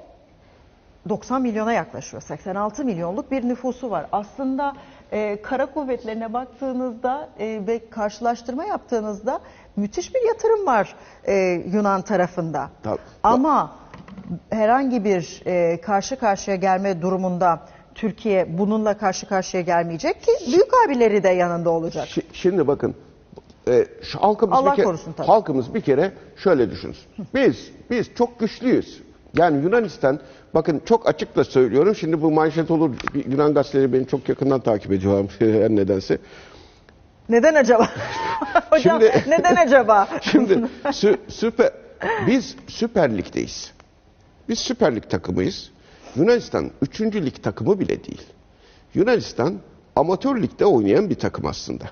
90 1.10 1.42
milyona 1.42 1.74
yaklaşıyor. 1.74 2.22
86 2.24 2.86
milyonluk 2.86 3.32
bir 3.32 3.48
nüfusu 3.48 3.90
var. 3.92 4.06
Aslında 4.12 4.74
e, 5.12 5.42
kara 5.42 5.66
kuvvetlerine 5.66 6.34
baktığınızda 6.34 7.30
e, 7.40 7.62
ve 7.68 7.90
karşılaştırma 7.90 8.66
yaptığınızda 8.66 9.40
müthiş 9.76 10.16
bir 10.16 10.28
yatırım 10.28 10.66
var 10.66 10.96
e, 11.28 11.34
Yunan 11.74 12.02
tarafında. 12.02 12.70
Tabii. 12.84 13.00
Ama 13.24 13.72
herhangi 14.50 15.04
bir 15.04 15.42
e, 15.46 15.82
karşı 15.82 16.16
karşıya 16.20 16.56
gelme 16.58 17.02
durumunda 17.02 17.60
Türkiye 17.96 18.58
bununla 18.58 18.98
karşı 18.98 19.28
karşıya 19.28 19.64
gelmeyecek 19.64 20.22
ki 20.24 20.32
büyük 20.48 20.70
abileri 20.88 21.24
de 21.24 21.30
yanında 21.30 21.70
olacak. 21.70 22.08
Şi- 22.08 22.24
Şimdi 22.34 22.68
bakın 22.68 22.96
e, 23.68 23.86
şu 24.02 24.22
halkımız 24.22 24.58
Allah 24.58 24.72
bir 24.72 24.76
kere, 24.76 24.86
korusun 24.86 25.12
tabii. 25.14 25.28
halkımız 25.28 25.74
bir 25.74 25.82
kere 25.82 26.12
şöyle 26.38 26.72
düşünsün. 26.72 27.06
Biz 27.36 27.72
biz 27.90 28.14
çok 28.16 28.40
güçlüyüz. 28.40 29.04
Yani 29.38 29.64
Yunanistan 29.64 30.20
bakın 30.54 30.82
çok 30.86 31.08
açıkla 31.10 31.44
söylüyorum. 31.44 31.96
Şimdi 31.96 32.22
bu 32.22 32.32
manşet 32.32 32.72
olur. 32.72 32.92
Yunan 33.30 33.54
gazeteleri 33.54 33.94
beni 33.94 34.08
çok 34.08 34.30
yakından 34.30 34.60
takip 34.60 34.92
ediyor 34.92 35.26
her 35.40 35.70
nedense. 35.70 36.18
Neden 37.30 37.54
acaba? 37.56 37.90
Hocam 38.70 39.02
Şimdi- 39.02 39.24
neden 39.28 39.56
acaba? 39.56 40.08
Şimdi 40.22 40.54
sü- 40.84 41.18
süper 41.28 41.70
biz 42.28 42.56
Süper 42.68 43.18
Lig'deyiz. 43.18 43.72
Biz 44.50 44.60
Süper 44.60 44.96
Lig 44.96 45.10
takımıyız. 45.10 45.72
Yunanistan 46.16 46.72
3. 46.82 47.02
lig 47.02 47.44
takımı 47.44 47.80
bile 47.80 48.04
değil. 48.04 48.22
Yunanistan 48.94 49.54
amatör 49.96 50.42
ligde 50.42 50.66
oynayan 50.66 51.10
bir 51.10 51.16
takım 51.16 51.46
aslında. 51.46 51.84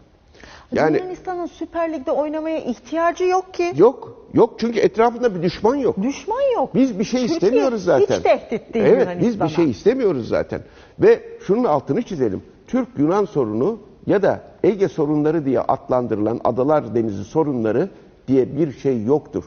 Yani 0.72 0.98
Yunanistan'ın 0.98 1.46
Süper 1.46 1.94
Lig'de 1.94 2.12
oynamaya 2.12 2.58
ihtiyacı 2.60 3.24
yok 3.24 3.54
ki. 3.54 3.74
yok 3.76 4.18
yok 4.34 4.54
çünkü 4.60 4.80
etrafında 4.80 5.36
bir 5.36 5.42
düşman 5.42 5.76
yok. 5.76 6.02
Düşman 6.02 6.54
yok. 6.56 6.76
Biz 6.76 7.00
bir 7.00 7.04
şey 7.04 7.20
Türkiye 7.22 7.38
istemiyoruz 7.38 7.84
zaten. 7.84 8.16
Hiç 8.16 8.24
tehdit 8.24 8.74
değil 8.74 8.86
Evet 8.86 9.08
biz 9.08 9.16
Yunanistan'a. 9.36 9.48
bir 9.50 9.54
şey 9.54 9.70
istemiyoruz 9.70 10.28
zaten. 10.28 10.62
Ve 11.00 11.24
şunun 11.48 11.64
altını 11.64 12.02
çizelim. 12.02 12.44
Türk-Yunan 12.68 13.26
sorunu 13.26 13.80
ya 14.08 14.22
da 14.22 14.42
Ege 14.64 14.88
sorunları 14.88 15.46
diye 15.46 15.60
adlandırılan 15.62 16.42
Adalar 16.44 16.96
Denizi 16.96 17.24
sorunları 17.24 17.90
diye 18.28 18.58
bir 18.58 18.72
şey 18.72 19.04
yoktur. 19.04 19.44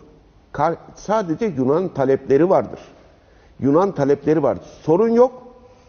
Ka- 0.53 0.77
sadece 0.95 1.47
Yunan 1.47 1.89
talepleri 1.89 2.51
vardır. 2.51 2.81
Yunan 3.61 3.93
talepleri 3.95 4.43
vardır. 4.43 4.67
Sorun 4.83 5.09
yok, 5.09 5.33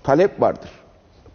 talep 0.03 0.41
vardır. 0.41 0.69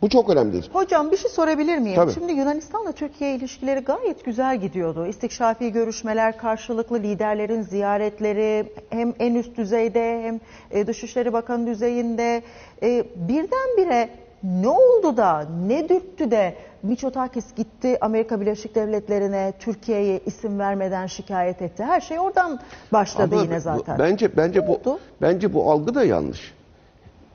Bu 0.02 0.08
çok 0.08 0.30
önemlidir. 0.30 0.70
Hocam 0.72 1.10
bir 1.10 1.16
şey 1.16 1.30
sorabilir 1.30 1.78
miyim? 1.78 1.96
Tabii. 1.96 2.12
Şimdi 2.12 2.32
Yunanistan'la 2.32 2.92
Türkiye 2.92 3.34
ilişkileri 3.34 3.80
gayet 3.80 4.24
güzel 4.24 4.60
gidiyordu. 4.60 5.06
İstikşafi 5.06 5.72
görüşmeler, 5.72 6.38
karşılıklı 6.38 6.98
liderlerin 7.02 7.62
ziyaretleri 7.62 8.72
hem 8.90 9.14
en 9.18 9.34
üst 9.34 9.56
düzeyde 9.56 10.22
hem 10.22 10.40
e, 10.70 10.86
Dışişleri 10.86 11.32
Bakanı 11.32 11.66
düzeyinde 11.66 12.42
e, 12.82 13.04
birdenbire 13.16 14.08
ne 14.42 14.68
oldu 14.68 15.16
da 15.16 15.46
ne 15.66 15.88
dürttü 15.88 16.30
de 16.30 16.54
Miçotakis 16.82 17.54
gitti 17.54 17.98
Amerika 18.00 18.40
Birleşik 18.40 18.74
Devletleri'ne 18.74 19.52
Türkiye'ye 19.60 20.20
isim 20.26 20.58
vermeden 20.58 21.06
şikayet 21.06 21.62
etti. 21.62 21.84
Her 21.84 22.00
şey 22.00 22.18
oradan 22.20 22.60
başladı 22.92 23.34
Ama 23.34 23.42
yine 23.42 23.60
zaten. 23.60 23.98
Bence 23.98 24.36
bence 24.36 24.60
Ne 24.60 24.68
bu 24.68 24.72
oldu? 24.74 24.98
bence 25.22 25.54
bu 25.54 25.70
algı 25.70 25.94
da 25.94 26.04
yanlış. 26.04 26.54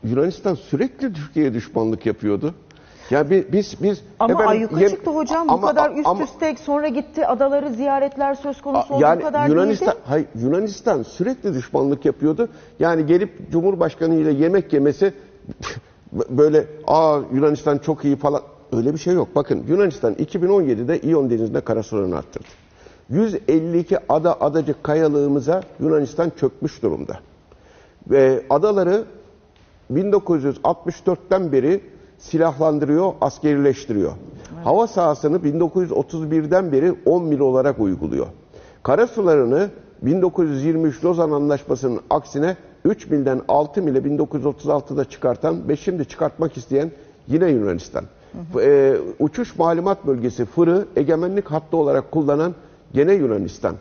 Yunanistan 0.03 0.55
sürekli 0.55 1.13
Türkiye'ye 1.13 1.53
düşmanlık 1.53 2.05
yapıyordu. 2.05 2.53
Ya 3.09 3.29
bi- 3.29 3.47
biz 3.51 3.75
biz 3.83 4.01
Ama 4.19 4.33
efendim, 4.33 4.49
ayyuka 4.49 4.79
yem- 4.81 4.89
çıktı 4.89 5.11
hocam 5.11 5.47
bu 5.47 5.51
ama- 5.53 5.67
kadar 5.67 5.91
üst 5.95 6.07
ama- 6.07 6.23
üste 6.23 6.55
sonra 6.63 6.87
gitti 6.87 7.25
adaları 7.27 7.69
ziyaretler 7.73 8.35
söz 8.35 8.61
konusu 8.61 8.93
yani 8.99 9.19
bu 9.21 9.25
kadar 9.25 9.47
Yunanistan 9.49 9.87
değildi. 9.87 9.99
hayır, 10.05 10.25
Yunanistan 10.41 11.03
sürekli 11.03 11.53
düşmanlık 11.53 12.05
yapıyordu. 12.05 12.49
Yani 12.79 13.05
gelip 13.05 13.51
Cumhurbaşkanı 13.51 14.15
ile 14.15 14.31
yemek 14.31 14.73
yemesi 14.73 15.13
böyle 16.29 16.65
aa 16.87 17.19
Yunanistan 17.33 17.77
çok 17.77 18.05
iyi 18.05 18.15
falan 18.15 18.41
öyle 18.73 18.93
bir 18.93 18.99
şey 18.99 19.13
yok. 19.13 19.27
Bakın 19.35 19.63
Yunanistan 19.67 20.13
2017'de 20.13 20.99
İyon 20.99 21.29
Denizi'nde 21.29 21.61
karasularını 21.61 22.17
arttırdı. 22.17 22.47
152 23.09 23.97
ada 24.09 24.41
adacık 24.41 24.83
kayalığımıza 24.83 25.63
Yunanistan 25.79 26.31
çökmüş 26.39 26.83
durumda. 26.83 27.19
Ve 28.09 28.43
adaları 28.49 29.03
1964'ten 29.93 31.51
beri 31.51 31.81
silahlandırıyor, 32.17 33.13
askerileştiriyor. 33.21 34.11
Hava 34.63 34.87
sahasını 34.87 35.37
1931'den 35.37 36.71
beri 36.71 36.93
10 37.05 37.23
mil 37.23 37.39
olarak 37.39 37.79
uyguluyor. 37.79 38.27
Karasularını 38.83 39.69
1923 40.01 41.05
Lozan 41.05 41.31
Anlaşması'nın 41.31 41.99
aksine 42.09 42.57
3 42.85 43.07
milden 43.07 43.41
6 43.47 43.81
mile 43.81 43.99
1936'da 43.99 45.05
çıkartan 45.05 45.67
ve 45.67 45.75
şimdi 45.75 46.05
çıkartmak 46.05 46.57
isteyen 46.57 46.91
yine 47.27 47.49
Yunanistan. 47.49 48.05
Ee, 48.59 48.97
uçuş 49.19 49.57
malumat 49.57 50.07
bölgesi 50.07 50.45
Fırı 50.45 50.85
egemenlik 50.95 51.51
hattı 51.51 51.77
olarak 51.77 52.11
kullanan 52.11 52.55
gene 52.93 53.13
Yunanistan. 53.13 53.75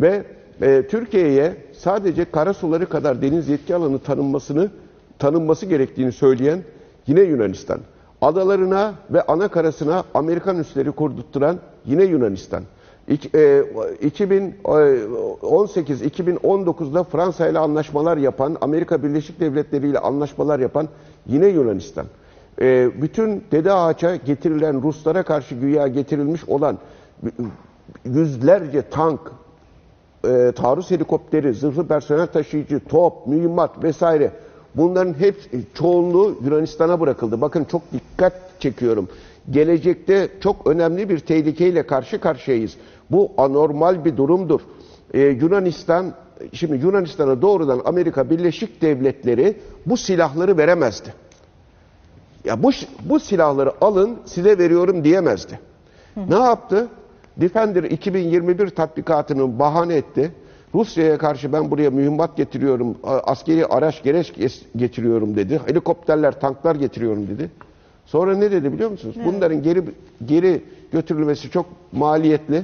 Ve 0.00 0.24
e, 0.62 0.86
Türkiye'ye 0.88 1.56
sadece 1.72 2.30
karasuları 2.30 2.86
kadar 2.86 3.22
deniz 3.22 3.48
yetki 3.48 3.74
alanı 3.74 3.98
tanınmasını 3.98 4.70
tanınması 5.18 5.66
gerektiğini 5.66 6.12
söyleyen 6.12 6.62
yine 7.06 7.20
Yunanistan. 7.20 7.80
Adalarına 8.22 8.94
ve 9.10 9.22
ana 9.22 9.48
karasına 9.48 10.04
Amerikan 10.14 10.58
üsleri 10.58 10.92
kurdurtturan 10.92 11.58
yine 11.86 12.04
Yunanistan. 12.04 12.62
İk- 13.08 13.34
e, 13.34 13.64
2018-2019'da 15.74 17.04
Fransa 17.04 17.48
ile 17.48 17.58
anlaşmalar 17.58 18.16
yapan, 18.16 18.56
Amerika 18.60 19.02
Birleşik 19.02 19.40
Devletleri 19.40 19.88
ile 19.88 19.98
anlaşmalar 19.98 20.58
yapan 20.58 20.88
yine 21.26 21.46
Yunanistan. 21.46 22.06
E, 22.60 22.90
bütün 23.02 23.44
Dede 23.52 23.72
Ağaç'a 23.72 24.16
getirilen 24.16 24.82
Ruslara 24.82 25.22
karşı 25.22 25.54
güya 25.54 25.88
getirilmiş 25.88 26.48
olan 26.48 26.78
yüzlerce 28.04 28.82
tank, 28.90 29.20
e, 30.28 30.52
taarruz 30.56 30.90
helikopteri, 30.90 31.54
zırhlı 31.54 31.86
personel 31.86 32.26
taşıyıcı, 32.26 32.80
top, 32.88 33.26
mühimmat 33.26 33.82
vesaire 33.84 34.30
bunların 34.76 35.14
hep 35.14 35.36
çoğunluğu 35.74 36.38
Yunanistan'a 36.44 37.00
bırakıldı. 37.00 37.40
Bakın 37.40 37.64
çok 37.64 37.82
dikkat 37.92 38.60
çekiyorum. 38.60 39.08
Gelecekte 39.50 40.28
çok 40.40 40.66
önemli 40.66 41.08
bir 41.08 41.18
tehlikeyle 41.18 41.86
karşı 41.86 42.20
karşıyayız. 42.20 42.76
Bu 43.10 43.32
anormal 43.38 44.04
bir 44.04 44.16
durumdur. 44.16 44.60
E, 45.14 45.20
Yunanistan 45.20 46.14
şimdi 46.52 46.86
Yunanistan'a 46.86 47.42
doğrudan 47.42 47.82
Amerika 47.84 48.30
Birleşik 48.30 48.82
Devletleri 48.82 49.56
bu 49.86 49.96
silahları 49.96 50.58
veremezdi. 50.58 51.14
Ya 52.44 52.62
bu 52.62 52.70
bu 53.04 53.20
silahları 53.20 53.72
alın 53.80 54.16
size 54.24 54.58
veriyorum 54.58 55.04
diyemezdi. 55.04 55.60
Ne 56.16 56.38
yaptı? 56.38 56.88
Defender 57.36 57.82
2021 57.82 58.70
tatbikatını 58.70 59.58
bahane 59.58 59.94
etti. 59.94 60.32
Rusya'ya 60.74 61.18
karşı 61.18 61.52
ben 61.52 61.70
buraya 61.70 61.90
mühimmat 61.90 62.36
getiriyorum, 62.36 62.96
askeri 63.02 63.66
araç 63.66 64.02
gereç 64.02 64.32
getiriyorum 64.76 65.36
dedi. 65.36 65.60
Helikopterler, 65.66 66.40
tanklar 66.40 66.74
getiriyorum 66.74 67.28
dedi. 67.28 67.50
Sonra 68.06 68.36
ne 68.36 68.50
dedi 68.50 68.72
biliyor 68.72 68.90
musunuz? 68.90 69.16
Bunların 69.24 69.62
geri 69.62 69.82
geri 70.26 70.62
götürülmesi 70.92 71.50
çok 71.50 71.66
maliyetli. 71.92 72.62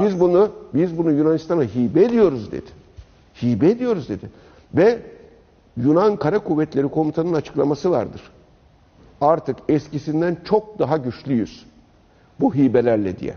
Biz 0.00 0.20
bunu 0.20 0.50
biz 0.74 0.98
bunu 0.98 1.12
Yunanistan'a 1.12 1.62
hibe 1.62 2.04
ediyoruz 2.04 2.52
dedi. 2.52 2.70
Hibe 3.42 3.70
ediyoruz 3.70 4.08
dedi. 4.08 4.30
Ve 4.74 4.98
Yunan 5.76 6.16
Kara 6.16 6.38
Kuvvetleri 6.38 6.88
Komutanı'nın 6.88 7.34
açıklaması 7.34 7.90
vardır 7.90 8.20
artık 9.20 9.56
eskisinden 9.68 10.36
çok 10.44 10.78
daha 10.78 10.96
güçlüyüz. 10.96 11.66
Bu 12.40 12.54
hibelerle 12.54 13.18
diye. 13.18 13.34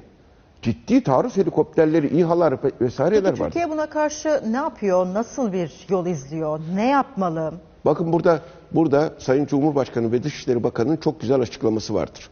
Ciddi 0.68 1.04
taarruz 1.04 1.38
helikopterleri, 1.38 2.20
İHA'lar 2.20 2.54
ve- 2.64 2.72
vesaireler 2.82 3.32
Peki 3.32 3.42
var. 3.42 3.46
Türkiye 3.46 3.70
buna 3.70 3.90
karşı 3.90 4.42
ne 4.48 4.58
yapıyor? 4.58 5.06
Nasıl 5.14 5.54
bir 5.54 5.86
yol 5.90 6.06
izliyor? 6.06 6.60
Ne 6.76 6.88
yapmalı? 6.88 7.54
Bakın 7.86 8.14
burada 8.14 8.42
burada 8.72 9.14
Sayın 9.18 9.46
Cumhurbaşkanı 9.46 10.12
ve 10.12 10.24
Dışişleri 10.24 10.64
Bakanı'nın 10.64 10.98
çok 10.98 11.22
güzel 11.22 11.40
açıklaması 11.40 11.94
vardır. 11.94 12.30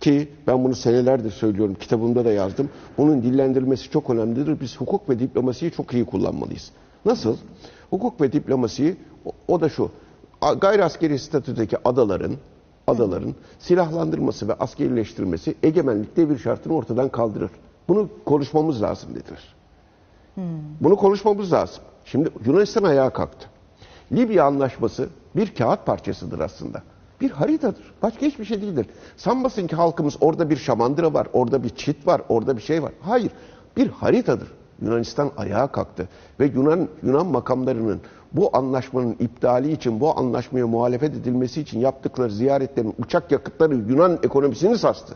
Ki 0.00 0.28
ben 0.46 0.64
bunu 0.64 0.74
senelerdir 0.74 1.30
söylüyorum, 1.30 1.76
kitabımda 1.80 2.24
da 2.24 2.32
yazdım. 2.32 2.70
Bunun 2.98 3.22
dillendirilmesi 3.22 3.90
çok 3.90 4.10
önemlidir. 4.10 4.60
Biz 4.60 4.76
hukuk 4.76 5.08
ve 5.10 5.18
diplomasiyi 5.18 5.70
çok 5.70 5.94
iyi 5.94 6.04
kullanmalıyız. 6.04 6.70
Nasıl? 7.04 7.36
Hukuk 7.90 8.20
ve 8.20 8.32
diplomasiyi 8.32 8.96
o, 9.24 9.30
o 9.48 9.60
da 9.60 9.68
şu. 9.68 9.90
Gayri 10.60 10.84
askeri 10.84 11.18
statüdeki 11.18 11.76
adaların 11.88 12.32
adaların 12.86 13.34
silahlandırılması 13.58 14.48
ve 14.48 14.54
askerileştirilmesi 14.54 15.54
egemenlik 15.62 16.16
devir 16.16 16.38
şartını 16.38 16.74
ortadan 16.74 17.08
kaldırır. 17.08 17.50
Bunu 17.88 18.08
konuşmamız 18.24 18.82
lazım 18.82 19.10
dediler. 19.10 19.54
Bunu 20.80 20.96
konuşmamız 20.96 21.52
lazım. 21.52 21.84
Şimdi 22.04 22.30
Yunanistan 22.46 22.82
ayağa 22.82 23.10
kalktı. 23.10 23.48
Libya 24.12 24.44
anlaşması 24.44 25.08
bir 25.36 25.54
kağıt 25.54 25.86
parçasıdır 25.86 26.38
aslında. 26.38 26.82
Bir 27.20 27.30
haritadır. 27.30 27.94
Başka 28.02 28.26
hiçbir 28.26 28.44
şey 28.44 28.62
değildir. 28.62 28.86
Sanmasın 29.16 29.66
ki 29.66 29.76
halkımız 29.76 30.16
orada 30.20 30.50
bir 30.50 30.56
şamandıra 30.56 31.14
var, 31.14 31.28
orada 31.32 31.64
bir 31.64 31.68
çit 31.68 32.06
var, 32.06 32.22
orada 32.28 32.56
bir 32.56 32.62
şey 32.62 32.82
var. 32.82 32.92
Hayır. 33.00 33.30
Bir 33.76 33.88
haritadır. 33.88 34.48
Yunanistan 34.82 35.30
ayağa 35.36 35.66
kalktı 35.66 36.08
ve 36.40 36.46
Yunan 36.46 36.88
Yunan 37.02 37.26
makamlarının 37.26 38.00
bu 38.32 38.56
anlaşmanın 38.56 39.16
iptali 39.18 39.72
için, 39.72 40.00
bu 40.00 40.18
anlaşmaya 40.18 40.66
muhalefet 40.66 41.14
edilmesi 41.14 41.60
için 41.60 41.80
yaptıkları 41.80 42.30
ziyaretlerin 42.30 42.94
uçak 42.98 43.32
yakıtları 43.32 43.74
Yunan 43.74 44.18
ekonomisini 44.22 44.78
sarstı. 44.78 45.14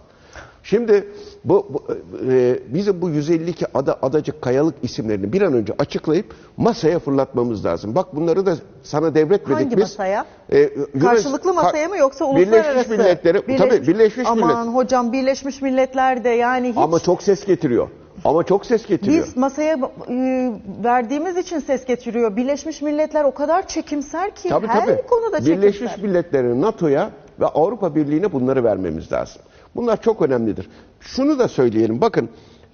Şimdi 0.62 1.08
bu, 1.44 1.66
bu 1.70 1.94
e, 2.32 2.58
bizim 2.68 3.02
bu 3.02 3.10
152 3.10 3.66
ada 3.74 3.98
adacık 4.02 4.42
kayalık 4.42 4.74
isimlerini 4.82 5.32
bir 5.32 5.42
an 5.42 5.52
önce 5.54 5.72
açıklayıp 5.78 6.34
masaya 6.56 6.98
fırlatmamız 6.98 7.64
lazım. 7.64 7.94
Bak 7.94 8.16
bunları 8.16 8.46
da 8.46 8.56
sana 8.82 9.14
devretmedik 9.14 9.56
Hangi 9.64 9.76
biz. 9.76 9.82
masaya? 9.82 10.24
E, 10.52 10.58
Yunan- 10.60 11.00
Karşılıklı 11.00 11.54
masaya 11.54 11.88
mı 11.88 11.96
yoksa 11.96 12.24
Birleşmiş 12.36 12.54
uluslararası? 12.56 12.90
Milletleri 12.90 13.56
tabii 13.58 13.86
Birleşmiş 13.86 14.26
Aman 14.28 14.58
Millet. 14.66 14.74
hocam 14.76 15.12
Birleşmiş 15.12 15.62
Milletler 15.62 16.24
de 16.24 16.28
yani 16.28 16.68
hiç 16.68 16.76
Ama 16.76 17.00
çok 17.00 17.22
ses 17.22 17.44
getiriyor. 17.46 17.88
Ama 18.24 18.42
çok 18.44 18.66
ses 18.66 18.86
getiriyor. 18.86 19.24
biz 19.26 19.36
masaya 19.36 19.74
e, 20.08 20.52
verdiğimiz 20.84 21.36
için 21.36 21.58
ses 21.58 21.84
getiriyor. 21.84 22.36
Birleşmiş 22.36 22.82
Milletler 22.82 23.24
o 23.24 23.34
kadar 23.34 23.66
çekimser 23.68 24.34
ki 24.34 24.48
Tabii 24.48 24.66
her 24.66 24.86
tabii. 24.86 25.02
konuda 25.06 25.38
çekimser. 25.38 25.62
Birleşmiş 25.62 25.96
Milletler'in 26.02 26.62
NATO'ya 26.62 27.10
ve 27.40 27.46
Avrupa 27.46 27.94
Birliği'ne 27.94 28.32
bunları 28.32 28.64
vermemiz 28.64 29.12
lazım. 29.12 29.42
Bunlar 29.76 30.02
çok 30.02 30.22
önemlidir. 30.22 30.68
Şunu 31.00 31.38
da 31.38 31.48
söyleyelim. 31.48 32.00
Bakın 32.00 32.28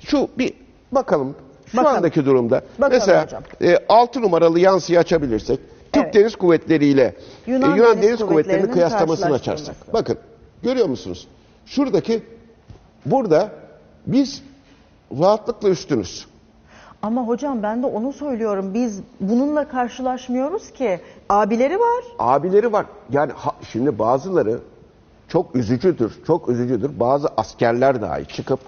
şu 0.04 0.28
bir 0.38 0.52
bakalım 0.92 1.34
şu 1.66 1.76
Bakalım. 1.76 1.96
andaki 1.96 2.24
durumda. 2.24 2.62
Bakalım 2.78 2.98
mesela 3.00 3.24
hocam. 3.24 3.42
e, 3.62 3.78
6 3.88 4.22
numaralı 4.22 4.60
yansıyı 4.60 4.98
açabilirsek 4.98 5.60
Türk 5.92 6.04
Evet. 6.04 6.14
Deniz 6.14 6.36
Kuvvetleri 6.36 6.86
ile 6.86 7.14
Yunan 7.46 7.72
e, 7.72 7.76
Yunan 7.76 7.96
Deniz 7.96 8.08
Deniz, 8.18 8.20
Kuvvetleri'nin 8.20 8.72
kıyaslamasını 8.72 9.34
açarsak. 9.34 9.76
Bakın 9.92 10.18
görüyor 10.62 10.86
musunuz? 10.88 11.28
Şuradaki 11.66 12.22
burada 13.06 13.50
biz 14.06 14.42
rahatlıkla 15.20 15.68
üstünüz. 15.68 16.26
Ama 17.02 17.22
hocam 17.22 17.62
ben 17.62 17.82
de 17.82 17.86
onu 17.86 18.12
söylüyorum. 18.12 18.74
Biz 18.74 19.00
bununla 19.20 19.68
karşılaşmıyoruz 19.68 20.70
ki. 20.72 21.00
Abileri 21.28 21.78
var. 21.80 22.04
abileri 22.18 22.72
var. 22.72 22.86
Yani 23.12 23.32
ha- 23.32 23.54
şimdi 23.72 23.98
bazıları 23.98 24.58
çok 25.28 25.56
üzücüdür, 25.56 26.12
çok 26.26 26.48
üzücüdür. 26.48 26.90
Bazı 27.00 27.28
askerler 27.36 28.02
dahi 28.02 28.26
çıkıp, 28.26 28.60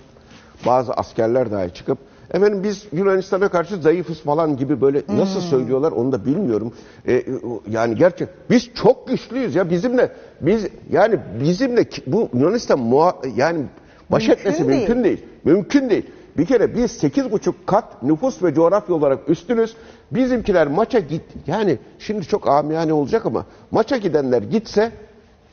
bazı 0.67 0.93
askerler 0.93 1.51
dahi 1.51 1.75
çıkıp, 1.75 1.99
efendim 2.31 2.63
biz 2.65 2.87
Yunanistan'a 2.93 3.49
karşı 3.49 3.77
zayıfız 3.77 4.21
falan 4.21 4.57
gibi 4.57 4.81
böyle 4.81 5.03
nasıl 5.09 5.41
söylüyorlar 5.41 5.93
onu 5.93 6.13
da 6.13 6.25
bilmiyorum. 6.27 6.73
Ee, 7.09 7.25
yani 7.71 7.95
gerçek 7.95 8.29
biz 8.51 8.71
çok 8.75 9.09
güçlüyüz 9.09 9.55
ya 9.55 9.71
bizimle 9.71 10.13
biz 10.41 10.67
yani 10.91 11.19
bizimle 11.41 11.85
bu 12.07 12.29
Yunanistan 12.35 12.79
muha- 12.79 13.33
yani 13.37 13.65
baş 14.11 14.29
Mümkün 14.29 14.41
etmesi 14.41 14.69
değil. 14.69 14.79
mümkün 14.89 15.05
değil. 15.05 15.25
Mümkün 15.45 15.91
değil. 15.91 16.07
Bir 16.39 16.47
kere 16.47 16.75
biz 16.77 17.05
8,5 17.05 17.53
kat 17.67 18.03
nüfus 18.03 18.43
ve 18.43 18.55
coğrafya 18.55 18.95
olarak 18.95 19.29
üstünüz. 19.29 19.77
Bizimkiler 20.11 20.67
maça 20.67 20.99
git 20.99 21.23
yani 21.47 21.79
şimdi 21.99 22.27
çok 22.27 22.49
amiyane 22.49 22.93
olacak 22.93 23.27
ama 23.27 23.47
maça 23.71 23.97
gidenler 23.97 24.43
gitse 24.43 24.93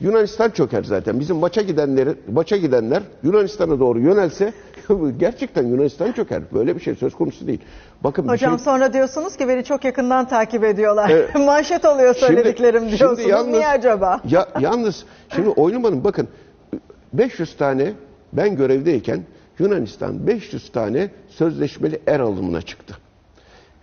Yunanistan 0.00 0.50
çöker 0.50 0.84
zaten. 0.84 1.20
Bizim 1.20 1.36
maça 1.36 1.62
gidenleri 1.62 2.14
maça 2.32 2.56
gidenler 2.56 3.02
Yunanistan'a 3.22 3.80
doğru 3.80 4.00
yönelse 4.00 4.52
gerçekten 5.18 5.66
Yunanistan 5.66 6.12
çöker. 6.12 6.42
Böyle 6.54 6.76
bir 6.76 6.80
şey 6.80 6.94
söz 6.94 7.14
konusu 7.14 7.46
değil. 7.46 7.60
Bakın 8.04 8.28
Hocam 8.28 8.58
şey 8.58 8.64
sonra 8.64 8.92
diyorsunuz 8.92 9.36
ki 9.36 9.48
beni 9.48 9.64
çok 9.64 9.84
yakından 9.84 10.28
takip 10.28 10.64
ediyorlar. 10.64 11.10
Evet. 11.10 11.34
Manşet 11.38 11.84
oluyor 11.84 12.14
söylediklerim 12.14 12.88
diyorsunuz. 12.88 13.46
Niye 13.46 13.68
acaba? 13.68 14.20
Ya, 14.30 14.48
yalnız 14.60 15.04
şimdi 15.34 15.48
oynamadım 15.48 16.04
bakın 16.04 16.28
500 17.12 17.56
tane 17.56 17.92
ben 18.32 18.56
görevdeyken 18.56 19.22
Yunanistan 19.58 20.26
500 20.26 20.72
tane 20.72 21.10
sözleşmeli 21.28 22.00
er 22.06 22.20
alımına 22.20 22.62
çıktı. 22.62 22.96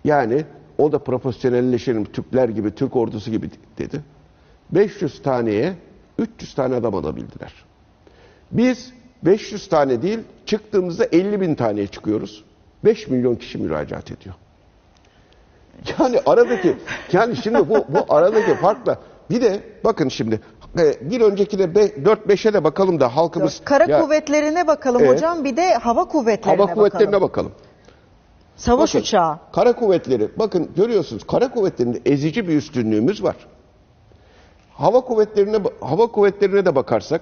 Yani 0.03 0.45
o 0.77 0.91
da 0.91 0.99
profesyonelleşelim 0.99 2.05
Türkler 2.05 2.49
gibi, 2.49 2.71
Türk 2.71 2.95
ordusu 2.95 3.31
gibi 3.31 3.49
dedi. 3.77 4.01
500 4.71 5.21
taneye 5.21 5.73
300 6.17 6.55
tane 6.55 6.75
adam 6.75 6.95
alabildiler. 6.95 7.53
Biz 8.51 8.93
500 9.23 9.69
tane 9.69 10.01
değil 10.01 10.19
çıktığımızda 10.45 11.05
50 11.05 11.41
bin 11.41 11.55
taneye 11.55 11.87
çıkıyoruz. 11.87 12.43
5 12.85 13.07
milyon 13.07 13.35
kişi 13.35 13.57
müracaat 13.57 14.11
ediyor. 14.11 14.35
Yani 15.99 16.21
aradaki 16.25 16.77
yani 17.11 17.35
şimdi 17.35 17.69
bu 17.69 17.85
bu 17.89 18.05
aradaki 18.09 18.55
farkla 18.55 18.99
bir 19.29 19.41
de 19.41 19.59
bakın 19.83 20.09
şimdi 20.09 20.39
e, 20.79 21.11
bir 21.11 21.21
öncekine 21.21 21.63
4-5'e 21.63 22.53
de 22.53 22.63
bakalım 22.63 22.99
da 22.99 23.15
halkımız 23.15 23.61
Kara 23.65 23.91
ya, 23.91 24.01
kuvvetlerine 24.01 24.67
bakalım 24.67 25.01
Evet. 25.01 25.17
hocam 25.17 25.43
bir 25.43 25.57
de 25.57 25.73
hava 25.73 26.05
kuvvetlerine 26.05 26.61
hava 26.61 26.73
kuvvetlerine 26.73 27.07
bakalım. 27.07 27.29
bakalım. 27.29 27.51
Savaş 28.55 28.89
Bakın, 28.89 28.99
uçağı. 29.03 29.39
Kara 29.51 29.73
kuvvetleri 29.73 30.29
bakın 30.39 30.71
görüyorsunuz 30.75 31.27
kara 31.27 31.51
kuvvetlerinde 31.51 32.01
ezici 32.05 32.47
bir 32.47 32.57
üstünlüğümüz 32.57 33.23
var. 33.23 33.35
Hava 34.73 35.01
kuvvetlerine 35.01 35.57
hava 35.81 36.07
kuvvetlerine 36.07 36.65
de 36.65 36.75
bakarsak 36.75 37.21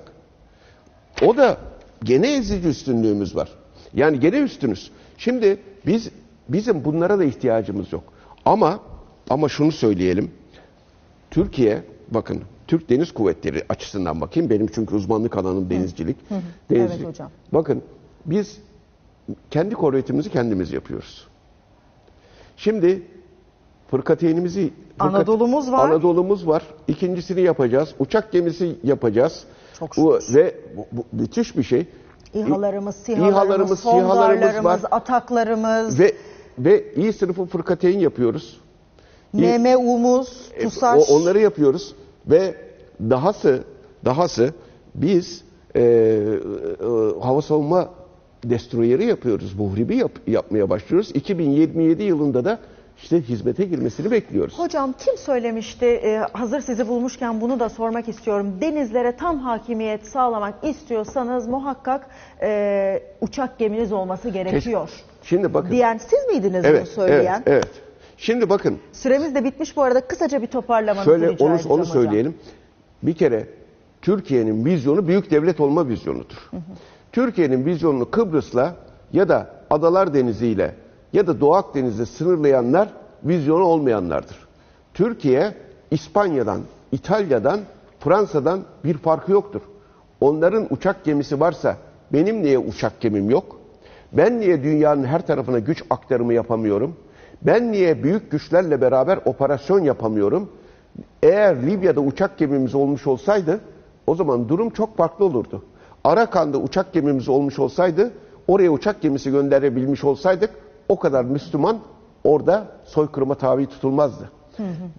o 1.21 1.37
da 1.37 1.57
gene 2.03 2.33
ezici 2.35 2.67
üstünlüğümüz 2.67 3.35
var. 3.35 3.49
Yani 3.93 4.19
gene 4.19 4.37
üstünüz. 4.39 4.91
Şimdi 5.17 5.59
biz 5.85 6.09
bizim 6.49 6.85
bunlara 6.85 7.19
da 7.19 7.23
ihtiyacımız 7.23 7.93
yok. 7.93 8.03
Ama 8.45 8.79
ama 9.29 9.49
şunu 9.49 9.71
söyleyelim. 9.71 10.31
Türkiye 11.31 11.83
bakın 12.11 12.41
Türk 12.67 12.89
Deniz 12.89 13.11
Kuvvetleri 13.11 13.63
açısından 13.69 14.21
bakayım. 14.21 14.49
Benim 14.49 14.67
çünkü 14.67 14.95
uzmanlık 14.95 15.37
alanım 15.37 15.69
denizcilik. 15.69 16.17
Denizcilik. 16.69 16.99
Evet 16.99 17.07
hocam. 17.07 17.31
Bakın 17.53 17.83
biz 18.25 18.57
kendi 19.51 19.75
korvetimizi 19.75 20.29
kendimiz 20.29 20.71
yapıyoruz. 20.71 21.27
Şimdi 22.57 23.03
fırkateynimizi 23.91 24.61
fırkat- 24.97 25.15
Anadolu'muz 25.15 25.71
var. 25.71 25.89
Anadolu'muz 25.89 26.47
var. 26.47 26.63
İkincisini 26.87 27.41
yapacağız. 27.41 27.95
Uçak 27.99 28.31
gemisi 28.31 28.75
yapacağız. 28.83 29.43
Çok 29.79 29.97
Bu, 29.97 30.21
şükür. 30.21 30.35
ve 30.35 30.55
bu, 30.77 30.85
bu 30.91 31.03
müthiş 31.11 31.57
bir 31.57 31.63
şey. 31.63 31.85
İHA'larımız, 32.33 32.95
SİHA'larımız, 32.95 33.33
İHA'larımız, 33.35 33.79
SİHA'larımız 33.79 34.09
var. 34.17 34.35
sondarlarımız, 34.37 34.81
ataklarımız, 34.91 35.99
Ve 35.99 36.13
ve 36.59 36.93
iyi 36.95 37.13
sınıfı 37.13 37.45
fırkateyn 37.45 37.99
yapıyoruz. 37.99 38.59
MMU'muz, 39.33 40.49
e, 40.55 40.63
TUSAŞ. 40.63 41.09
o- 41.09 41.15
onları 41.15 41.39
yapıyoruz 41.39 41.95
ve 42.27 42.55
dahası 43.09 43.63
dahası 44.05 44.53
biz 44.95 45.43
e, 45.75 45.81
e, 45.81 46.23
hava 47.21 47.41
savunma 47.41 47.89
destroyeri 48.43 49.05
yapıyoruz. 49.05 49.53
Muhribi 49.59 49.95
yap, 49.97 50.11
yapmaya 50.27 50.69
başlıyoruz. 50.69 51.11
2027 51.13 52.03
yılında 52.03 52.45
da 52.45 52.59
işte 53.01 53.21
hizmete 53.21 53.65
girmesini 53.65 54.11
bekliyoruz. 54.11 54.59
Hocam 54.59 54.93
kim 54.99 55.17
söylemişti? 55.17 55.85
Ee, 55.85 56.17
hazır 56.33 56.61
sizi 56.61 56.87
bulmuşken 56.87 57.41
bunu 57.41 57.59
da 57.59 57.69
sormak 57.69 58.07
istiyorum. 58.07 58.53
Denizlere 58.61 59.15
tam 59.15 59.39
hakimiyet 59.39 60.07
sağlamak 60.07 60.53
istiyorsanız 60.63 61.47
muhakkak 61.47 62.07
e, 62.41 63.03
uçak 63.21 63.59
geminiz 63.59 63.91
olması 63.91 64.29
gerekiyor. 64.29 64.89
Şimdi 65.23 65.53
bakın. 65.53 65.71
Diyen 65.71 65.97
siz 65.97 66.27
miydiniz 66.27 66.63
bunu 66.63 66.71
evet, 66.71 66.87
söyleyen? 66.87 67.43
evet, 67.45 67.65
evet. 67.65 67.81
Şimdi 68.17 68.49
bakın 68.49 68.79
Süremiz 68.93 69.35
de 69.35 69.43
bitmiş 69.43 69.77
bu 69.77 69.81
arada. 69.81 70.01
Kısaca 70.07 70.41
bir 70.41 70.47
toparlamanızı 70.47 71.05
Şöyle 71.11 71.29
rica 71.29 71.45
onu, 71.45 71.53
onu 71.53 71.81
hocam. 71.81 71.85
söyleyelim. 71.85 72.35
Bir 73.03 73.13
kere 73.13 73.47
Türkiye'nin 74.01 74.65
vizyonu 74.65 75.07
büyük 75.07 75.31
devlet 75.31 75.59
olma 75.59 75.87
vizyonudur. 75.87 76.49
Türkiye'nin 77.11 77.65
vizyonunu 77.65 78.11
Kıbrıs'la 78.11 78.75
ya 79.13 79.29
da 79.29 79.49
Adalar 79.69 80.13
Denizi 80.13 80.47
ile 80.47 80.75
ya 81.13 81.27
da 81.27 81.39
Doğu 81.41 81.53
Akdeniz'le 81.53 82.05
sınırlayanlar 82.05 82.89
vizyonu 83.23 83.63
olmayanlardır. 83.63 84.37
Türkiye 84.93 85.53
İspanya'dan, 85.91 86.61
İtalya'dan, 86.91 87.59
Fransa'dan 87.99 88.61
bir 88.83 88.97
farkı 88.97 89.31
yoktur. 89.31 89.61
Onların 90.21 90.67
uçak 90.69 91.03
gemisi 91.03 91.39
varsa 91.39 91.77
benim 92.13 92.43
niye 92.43 92.59
uçak 92.59 93.01
gemim 93.01 93.29
yok? 93.29 93.59
Ben 94.13 94.39
niye 94.39 94.63
dünyanın 94.63 95.03
her 95.03 95.27
tarafına 95.27 95.59
güç 95.59 95.83
aktarımı 95.89 96.33
yapamıyorum? 96.33 96.95
Ben 97.41 97.71
niye 97.71 98.03
büyük 98.03 98.31
güçlerle 98.31 98.81
beraber 98.81 99.19
operasyon 99.25 99.79
yapamıyorum? 99.79 100.49
Eğer 101.23 101.67
Libya'da 101.67 101.99
uçak 101.99 102.37
gemimiz 102.37 102.75
olmuş 102.75 103.07
olsaydı 103.07 103.59
o 104.07 104.15
zaman 104.15 104.49
durum 104.49 104.69
çok 104.69 104.97
farklı 104.97 105.25
olurdu. 105.25 105.63
Arakan'da 106.03 106.57
uçak 106.57 106.93
gemimiz 106.93 107.29
olmuş 107.29 107.59
olsaydı 107.59 108.11
oraya 108.47 108.71
uçak 108.71 109.01
gemisi 109.01 109.31
gönderebilmiş 109.31 110.03
olsaydık 110.03 110.49
o 110.91 110.99
kadar 110.99 111.25
Müslüman 111.25 111.77
orada 112.23 112.67
soykırıma 112.85 113.35
tabi 113.35 113.65
tutulmazdı. 113.67 114.31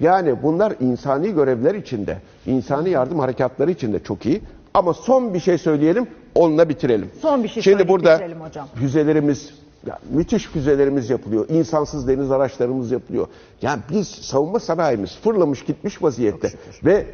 Yani 0.00 0.42
bunlar 0.42 0.72
insani 0.80 1.34
görevler 1.34 1.74
içinde, 1.74 2.18
insani 2.46 2.90
yardım 2.90 3.18
harekatları 3.18 3.70
içinde 3.70 3.98
çok 4.02 4.26
iyi. 4.26 4.42
Ama 4.74 4.94
son 4.94 5.34
bir 5.34 5.40
şey 5.40 5.58
söyleyelim, 5.58 6.06
onunla 6.34 6.68
bitirelim. 6.68 7.10
Son 7.22 7.44
bir 7.44 7.48
şey 7.48 7.62
Şimdi 7.62 7.88
burada 7.88 8.20
hocam. 8.46 8.68
füzelerimiz, 8.74 9.54
ya 9.86 9.98
müthiş 10.10 10.46
füzelerimiz 10.46 11.10
yapılıyor. 11.10 11.48
İnsansız 11.48 12.08
deniz 12.08 12.30
araçlarımız 12.30 12.90
yapılıyor. 12.90 13.26
Yani 13.62 13.80
biz 13.90 14.08
savunma 14.08 14.60
sanayimiz 14.60 15.16
fırlamış 15.24 15.64
gitmiş 15.64 16.02
vaziyette. 16.02 16.52
Ve 16.84 17.06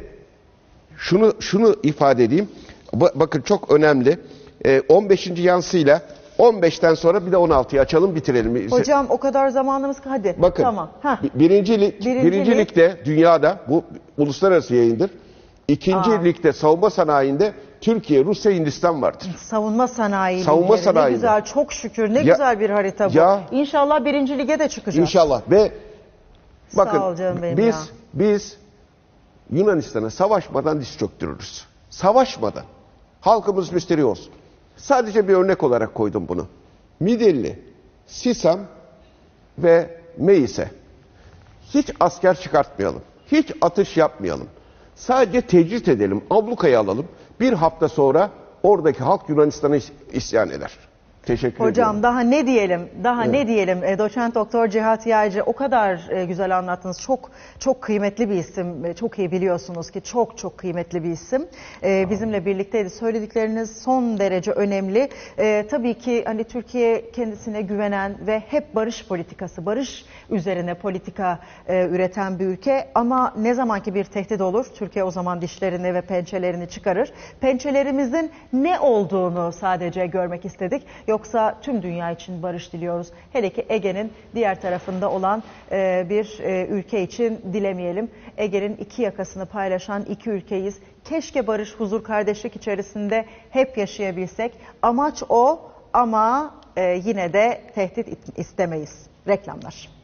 şunu 0.97 1.33
şunu 1.39 1.75
ifade 1.83 2.23
edeyim. 2.23 2.47
Ba- 2.93 3.19
Bakın 3.19 3.41
çok 3.41 3.71
önemli. 3.71 4.19
Ee, 4.65 4.81
15. 4.89 5.27
yansıyla 5.43 6.01
15'ten 6.39 6.93
sonra 6.93 7.25
bir 7.25 7.31
de 7.31 7.35
16'yı 7.35 7.81
açalım 7.81 8.15
bitirelim. 8.15 8.71
Hocam 8.71 9.05
o 9.09 9.17
kadar 9.17 9.49
zamanımız 9.49 9.97
hadi. 10.05 10.35
Bakın 10.37 10.63
Tamam. 10.63 10.89
Heh. 11.01 11.17
birinci, 11.35 11.81
lig, 11.81 12.01
Birinci 12.05 12.25
birinci 12.31 12.51
lig. 12.51 12.57
ligde 12.57 13.01
dünyada 13.05 13.59
bu 13.67 13.83
uluslararası 14.17 14.75
yayındır. 14.75 15.11
İkinci 15.67 16.09
Aa. 16.09 16.21
ligde 16.21 16.53
savunma 16.53 16.89
sanayinde 16.89 17.53
Türkiye, 17.81 18.25
Rusya, 18.25 18.51
Hindistan 18.51 19.01
vardır. 19.01 19.27
Savunma 19.37 19.87
sanayi. 19.87 20.43
Savunma 20.43 20.77
sanayi. 20.77 21.07
Ne 21.07 21.11
güzel 21.15 21.43
çok 21.45 21.73
şükür 21.73 22.13
ne 22.13 22.17
Ya- 22.17 22.23
güzel 22.23 22.59
bir 22.59 22.69
harita 22.69 23.13
bu. 23.13 23.17
ya- 23.17 23.41
İnşallah 23.51 24.05
birinci 24.05 24.37
lige 24.37 24.59
de 24.59 24.69
çıkacağız. 24.69 25.01
İnşallah 25.09 25.41
ve 25.51 25.71
Sağ 26.69 26.77
bakın 26.85 27.01
benim 27.41 27.57
biz 27.57 27.65
ya. 27.75 27.81
biz 28.13 28.57
Yunanistan'a 29.51 30.09
savaşmadan 30.09 30.79
diz 30.81 30.97
çöktürürüz. 30.97 31.65
Savaşmadan. 31.89 32.63
Halkımız 33.21 33.71
müşteri 33.71 34.03
olsun. 34.03 34.33
Sadece 34.81 35.27
bir 35.27 35.33
örnek 35.33 35.63
olarak 35.63 35.95
koydum 35.95 36.27
bunu. 36.27 36.47
Midilli, 36.99 37.59
Sisam 38.07 38.59
ve 39.57 39.99
Meis'e 40.17 40.71
hiç 41.73 41.89
asker 41.99 42.39
çıkartmayalım. 42.39 43.01
Hiç 43.31 43.51
atış 43.61 43.97
yapmayalım. 43.97 44.47
Sadece 44.95 45.41
tecrit 45.41 45.87
edelim, 45.87 46.23
ablukayı 46.29 46.79
alalım. 46.79 47.07
Bir 47.39 47.53
hafta 47.53 47.89
sonra 47.89 48.29
oradaki 48.63 48.99
halk 49.03 49.29
Yunanistan'a 49.29 49.77
is- 49.77 49.91
isyan 50.13 50.49
eder. 50.49 50.71
Teşekkür 51.25 51.55
ediyorum. 51.55 51.71
Hocam 51.71 52.03
daha 52.03 52.19
ne 52.19 52.47
diyelim? 52.47 52.89
Daha 53.03 53.23
ne 53.23 53.47
diyelim? 53.47 53.83
E, 53.83 53.97
Doçent 53.99 54.35
Doktor 54.35 54.67
Cihat 54.67 55.07
Yaycı 55.07 55.43
o 55.43 55.53
kadar 55.53 56.09
e, 56.09 56.25
güzel 56.25 56.57
anlattınız. 56.57 57.01
Çok 57.01 57.31
çok 57.59 57.81
kıymetli 57.81 58.29
bir 58.29 58.35
isim. 58.35 58.85
E, 58.85 58.93
Çok 58.93 59.19
iyi 59.19 59.31
biliyorsunuz 59.31 59.91
ki 59.91 60.01
çok 60.01 60.37
çok 60.37 60.57
kıymetli 60.57 61.03
bir 61.03 61.09
isim. 61.09 61.47
E, 61.83 62.09
bizimle 62.09 62.45
birlikteydi. 62.45 62.89
Söyledikleriniz 62.89 63.81
son 63.81 64.19
derece 64.19 64.51
önemli. 64.51 65.09
E, 65.39 65.67
tabii 65.71 65.93
ki 65.93 66.23
hani 66.25 66.43
Türkiye 66.43 67.11
kendisine 67.11 67.61
güvenen 67.61 68.17
ve 68.27 68.39
hep 68.39 68.75
barış 68.75 69.07
politikası, 69.07 69.65
barış 69.65 70.05
üzerine 70.29 70.73
politika 70.73 71.39
e, 71.67 71.85
üreten 71.87 72.39
bir 72.39 72.45
ülke 72.45 72.87
ama 72.95 73.33
ne 73.37 73.53
zamanki 73.53 73.95
bir 73.95 74.03
tehdit 74.03 74.41
olur 74.41 74.65
Türkiye 74.75 75.03
o 75.05 75.11
zaman 75.11 75.41
dişlerini 75.41 75.93
ve 75.93 76.01
pençelerini 76.01 76.69
çıkarır. 76.69 77.11
Pençelerimizin 77.41 78.31
ne 78.53 78.79
olduğunu 78.79 79.51
sadece 79.51 80.05
görmek 80.05 80.45
istedik. 80.45 80.83
Yoksa 81.09 81.59
tüm 81.61 81.81
dünya 81.81 82.11
için 82.11 82.43
barış 82.43 82.73
diliyoruz. 82.73 83.07
Hele 83.33 83.49
ki 83.49 83.65
Ege'nin 83.69 84.13
diğer 84.35 84.61
tarafında 84.61 85.11
olan 85.11 85.43
e, 85.71 86.05
bir 86.09 86.39
e, 86.39 86.67
ülke 86.67 87.03
için 87.03 87.41
dilemeyelim. 87.53 88.11
Ege'nin 88.37 88.75
iki 88.75 89.01
yakasını 89.01 89.45
paylaşan 89.45 90.05
iki 90.05 90.29
ülkeyiz. 90.29 90.77
Keşke 91.03 91.47
barış, 91.47 91.75
huzur, 91.75 92.03
kardeşlik 92.03 92.55
içerisinde 92.55 93.25
hep 93.49 93.77
yaşayabilsek. 93.77 94.51
Amaç 94.81 95.23
o 95.29 95.71
ama 95.93 96.55
e, 96.77 97.01
yine 97.05 97.33
de 97.33 97.61
tehdit 97.75 98.39
istemeyiz. 98.39 99.05
Reklamlar. 99.27 99.98